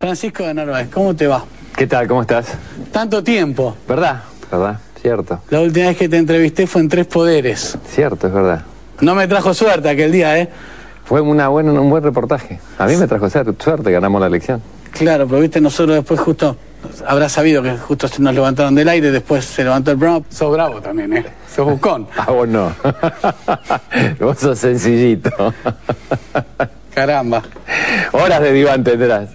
Francisco 0.00 0.44
de 0.44 0.54
Narváez, 0.54 0.88
¿cómo 0.90 1.14
te 1.16 1.26
va? 1.26 1.44
¿Qué 1.76 1.88
tal? 1.88 2.06
¿Cómo 2.06 2.22
estás? 2.22 2.56
Tanto 2.92 3.24
tiempo. 3.24 3.76
¿Verdad? 3.88 4.22
¿Verdad? 4.48 4.78
Cierto. 5.02 5.40
La 5.50 5.60
última 5.60 5.88
vez 5.88 5.96
que 5.96 6.08
te 6.08 6.18
entrevisté 6.18 6.68
fue 6.68 6.82
en 6.82 6.88
Tres 6.88 7.06
Poderes. 7.06 7.76
Cierto, 7.84 8.28
es 8.28 8.32
verdad. 8.32 8.62
No 9.00 9.16
me 9.16 9.26
trajo 9.26 9.52
suerte 9.52 9.88
aquel 9.88 10.12
día, 10.12 10.38
¿eh? 10.38 10.48
Fue 11.04 11.20
una 11.20 11.48
buena, 11.48 11.72
un 11.72 11.90
buen 11.90 12.02
reportaje. 12.02 12.58
A 12.78 12.86
mí 12.86 12.96
me 12.96 13.06
trajo 13.06 13.28
suerte, 13.28 13.90
ganamos 13.90 14.20
la 14.20 14.26
elección. 14.26 14.62
Claro, 14.90 15.26
pero 15.26 15.40
viste, 15.40 15.60
nosotros 15.60 15.96
después 15.96 16.20
justo, 16.20 16.56
habrás 17.06 17.32
sabido 17.32 17.62
que 17.62 17.76
justo 17.76 18.06
nos 18.18 18.34
levantaron 18.34 18.74
del 18.74 18.88
aire, 18.88 19.10
después 19.10 19.44
se 19.44 19.64
levantó 19.64 19.90
el 19.90 19.98
programa. 19.98 20.24
Sos 20.30 20.52
bravo 20.52 20.80
también, 20.80 21.12
¿eh? 21.16 21.26
Sos 21.52 21.66
buscón. 21.66 22.06
ah, 22.16 22.30
vos 22.30 22.48
no. 22.48 22.72
vos 24.20 24.38
sos 24.38 24.58
sencillito. 24.58 25.30
Caramba. 26.94 27.42
Horas 28.12 28.40
de 28.40 28.52
diván 28.52 28.84
tendrás. 28.84 29.30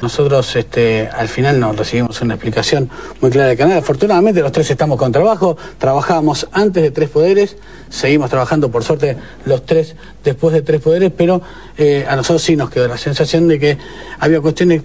Nosotros 0.00 0.54
este, 0.54 1.08
al 1.08 1.28
final 1.28 1.58
nos 1.58 1.76
recibimos 1.76 2.20
una 2.22 2.34
explicación 2.34 2.88
muy 3.20 3.30
clara 3.30 3.48
del 3.48 3.58
canal. 3.58 3.78
Afortunadamente 3.78 4.40
los 4.40 4.52
tres 4.52 4.70
estamos 4.70 4.98
con 4.98 5.10
trabajo. 5.10 5.56
Trabajábamos 5.78 6.48
antes 6.52 6.82
de 6.82 6.92
Tres 6.92 7.08
Poderes, 7.08 7.56
seguimos 7.88 8.30
trabajando 8.30 8.70
por 8.70 8.84
suerte 8.84 9.16
los 9.44 9.66
tres 9.66 9.96
después 10.22 10.54
de 10.54 10.62
Tres 10.62 10.80
Poderes, 10.80 11.12
pero 11.16 11.42
eh, 11.76 12.06
a 12.08 12.14
nosotros 12.14 12.42
sí 12.42 12.54
nos 12.56 12.70
quedó 12.70 12.86
la 12.86 12.98
sensación 12.98 13.48
de 13.48 13.58
que 13.58 13.78
había 14.20 14.40
cuestiones 14.40 14.82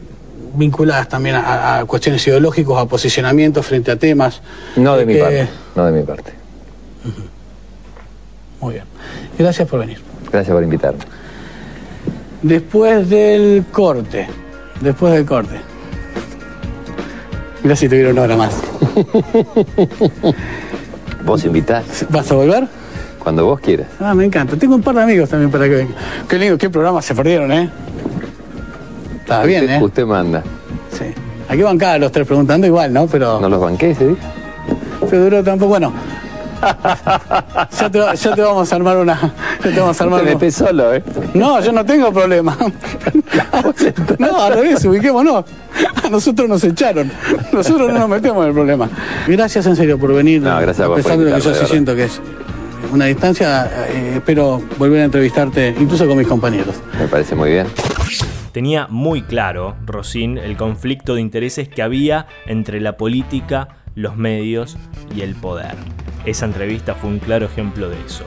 vinculadas 0.56 1.08
también 1.08 1.36
a, 1.36 1.84
cuestiones 1.86 2.26
ideológicas, 2.28 2.78
a 2.78 2.86
posicionamientos 2.88 3.64
frente 3.64 3.92
a 3.92 3.96
temas. 3.96 4.42
No 4.76 4.98
de 4.98 5.06
mi 5.06 5.16
parte, 5.18 5.48
no 5.76 5.86
de 5.86 5.92
mi 5.92 6.04
parte. 6.04 6.34
Muy 8.60 8.74
bien. 8.74 8.86
Gracias 9.38 9.68
por 9.68 9.80
venir. 9.80 10.02
Gracias 10.32 10.54
por 10.54 10.64
invitarme. 10.64 11.17
Después 12.42 13.10
del 13.10 13.66
corte. 13.72 14.28
Después 14.82 15.14
del 15.14 15.26
corte. 15.26 15.56
Mira 17.64 17.76
si 17.76 17.90
tuviera 17.90 18.12
una 18.12 18.22
hora 18.22 18.38
más. 18.38 18.56
¿Vos 21.26 21.44
invitás? 21.44 22.06
¿Vas 22.10 22.32
a 22.32 22.36
volver? 22.36 22.68
Cuando 23.20 23.46
vos 23.46 23.60
quieras. 23.60 23.88
Ah, 24.00 24.14
me 24.14 24.24
encanta. 24.24 24.56
Tengo 24.56 24.76
un 24.76 24.82
par 24.82 24.96
de 24.96 25.02
amigos 25.02 25.30
también 25.30 25.52
para 25.52 25.66
que 25.66 25.76
vengan. 25.76 25.96
Qué 26.30 26.38
lindo, 26.38 26.58
qué 26.58 26.70
programas 26.70 27.04
se 27.04 27.14
perdieron, 27.14 27.52
¿eh? 27.52 27.70
Está 29.20 29.44
bien, 29.44 29.70
¿eh? 29.70 29.80
Usted 29.82 30.06
manda. 30.06 30.44
Sí. 30.98 31.06
Aquí 31.50 31.62
van 31.62 31.78
cada 31.78 31.98
los 31.98 32.12
tres 32.12 32.26
preguntando 32.26 32.68
igual, 32.68 32.94
¿no? 32.94 33.08
Pero. 33.08 33.42
No 33.42 33.50
los 33.50 33.60
banqué 33.60 33.94
día. 33.94 34.16
Pero 35.10 35.24
duró 35.24 35.44
tampoco. 35.44 35.70
Bueno, 35.70 35.92
Ya 37.80 37.90
te, 37.90 38.00
ya 38.16 38.36
te 38.36 38.42
vamos 38.42 38.72
a 38.72 38.76
armar 38.76 38.98
una. 38.98 39.34
Ya 39.64 39.72
te 39.72 39.80
vamos 39.80 40.00
a 40.00 40.04
armar 40.04 40.24
Te 40.24 40.36
una- 40.36 40.52
solo, 40.52 40.94
¿eh? 40.94 41.04
No, 41.34 41.60
yo 41.62 41.72
no 41.72 41.86
tengo 41.86 42.12
problema. 42.12 42.58
No, 44.20 44.42
al 44.42 44.54
revés, 44.54 44.84
ubiquémonos. 44.86 45.46
A 46.04 46.10
nosotros 46.10 46.48
nos 46.50 46.64
echaron. 46.64 47.12
Nosotros 47.52 47.92
no 47.92 48.00
nos 48.00 48.10
metemos 48.10 48.42
en 48.44 48.50
el 48.50 48.54
problema. 48.54 48.90
Gracias 49.28 49.66
en 49.66 49.76
serio 49.76 49.98
por 50.00 50.14
venir. 50.14 50.42
No, 50.42 50.56
gracias 50.60 50.82
a 50.82 50.86
a 50.86 50.88
vos 50.88 50.98
pesar 50.98 51.16
por 51.16 51.26
de 51.26 51.32
lo 51.32 51.38
que 51.38 51.42
yo 51.44 51.54
sí 51.56 51.66
siento 51.68 51.96
que 51.96 52.06
es 52.06 52.22
una 52.92 53.06
distancia, 53.06 53.70
eh, 53.90 54.14
espero 54.16 54.62
volver 54.78 55.02
a 55.02 55.06
entrevistarte, 55.06 55.76
incluso 55.80 56.08
con 56.08 56.18
mis 56.18 56.28
compañeros. 56.28 56.76
Me 57.00 57.08
parece 57.08 57.36
muy 57.36 57.50
bien. 57.52 57.68
Tenía 58.54 58.88
muy 58.90 59.22
claro, 59.24 59.76
Rosín, 59.86 60.38
el 60.38 60.58
conflicto 60.58 61.16
de 61.16 61.22
intereses 61.22 61.68
que 61.70 61.82
había 61.84 62.28
entre 62.48 62.80
la 62.82 62.96
política, 62.98 63.68
los 63.96 64.16
medios 64.16 64.78
y 65.16 65.22
el 65.22 65.36
poder. 65.36 65.76
Esa 66.28 66.46
entrevista 66.46 66.94
fue 66.94 67.10
un 67.10 67.20
claro 67.20 67.46
ejemplo 67.46 67.90
de 67.90 67.96
eso. 68.06 68.26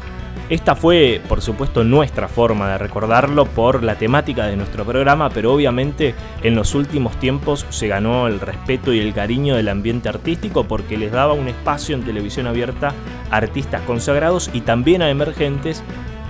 Esta 0.48 0.74
fue, 0.74 1.20
por 1.28 1.42
supuesto, 1.42 1.84
nuestra 1.84 2.28
forma 2.28 2.66
de 2.70 2.78
recordarlo 2.78 3.44
por 3.44 3.84
la 3.84 3.96
temática 3.96 4.46
de 4.46 4.56
nuestro 4.56 4.86
programa, 4.86 5.28
pero 5.28 5.52
obviamente 5.52 6.14
en 6.42 6.54
los 6.54 6.74
últimos 6.74 7.14
tiempos 7.20 7.66
se 7.68 7.88
ganó 7.88 8.26
el 8.26 8.40
respeto 8.40 8.94
y 8.94 9.00
el 9.00 9.12
cariño 9.12 9.54
del 9.54 9.68
ambiente 9.68 10.08
artístico 10.08 10.64
porque 10.64 10.96
les 10.96 11.12
daba 11.12 11.34
un 11.34 11.48
espacio 11.48 11.94
en 11.94 12.02
televisión 12.02 12.46
abierta 12.46 12.94
a 13.30 13.36
artistas 13.36 13.82
consagrados 13.82 14.48
y 14.54 14.62
también 14.62 15.02
a 15.02 15.10
emergentes 15.10 15.82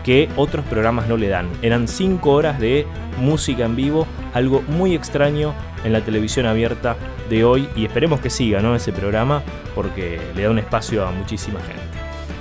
que 0.05 0.29
otros 0.37 0.65
programas 0.65 1.07
no 1.07 1.17
le 1.17 1.29
dan. 1.29 1.49
Eran 1.63 1.87
5 1.87 2.31
horas 2.31 2.59
de 2.59 2.85
música 3.21 3.65
en 3.65 3.77
vivo, 3.77 4.09
algo 4.35 4.63
muy 4.67 4.95
extraño 4.97 5.55
en 5.85 5.93
la 5.93 6.05
televisión 6.05 6.47
abierta 6.47 6.97
de 7.29 7.45
hoy 7.45 7.69
y 7.77 7.85
esperemos 7.85 8.21
que 8.21 8.31
siga 8.31 8.61
¿no? 8.61 8.75
ese 8.75 8.93
programa 8.93 9.43
porque 9.75 10.21
le 10.35 10.43
da 10.43 10.51
un 10.51 10.59
espacio 10.59 11.07
a 11.07 11.11
muchísima 11.11 11.61
gente. 11.61 11.91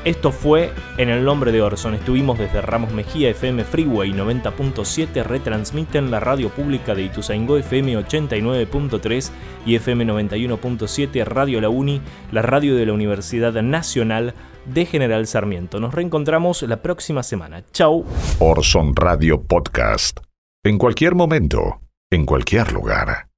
Esto 0.05 0.31
fue 0.31 0.71
En 0.97 1.09
el 1.09 1.25
nombre 1.25 1.51
de 1.51 1.61
Orson. 1.61 1.93
Estuvimos 1.93 2.39
desde 2.39 2.61
Ramos 2.61 2.93
Mejía 2.93 3.29
FM 3.29 3.65
Freeway 3.65 4.11
90.7, 4.11 5.23
retransmiten 5.23 6.09
la 6.09 6.21
radio 6.21 6.49
pública 6.49 6.95
de 6.95 7.03
Ituzaingó 7.03 7.57
FM 7.57 7.97
89.3 7.97 9.31
y 9.65 9.75
FM 9.75 10.05
91.7, 10.05 11.25
Radio 11.25 11.59
La 11.59 11.69
Uni, 11.69 12.01
la 12.31 12.41
radio 12.41 12.75
de 12.75 12.85
la 12.85 12.93
Universidad 12.93 13.53
Nacional 13.61 14.33
de 14.65 14.85
General 14.85 15.27
Sarmiento. 15.27 15.79
Nos 15.79 15.93
reencontramos 15.93 16.63
la 16.63 16.81
próxima 16.81 17.21
semana. 17.21 17.63
Chau. 17.71 18.05
Orson 18.39 18.95
Radio 18.95 19.41
Podcast. 19.41 20.19
En 20.63 20.77
cualquier 20.77 21.15
momento, 21.15 21.81
en 22.09 22.25
cualquier 22.25 22.71
lugar. 22.71 23.28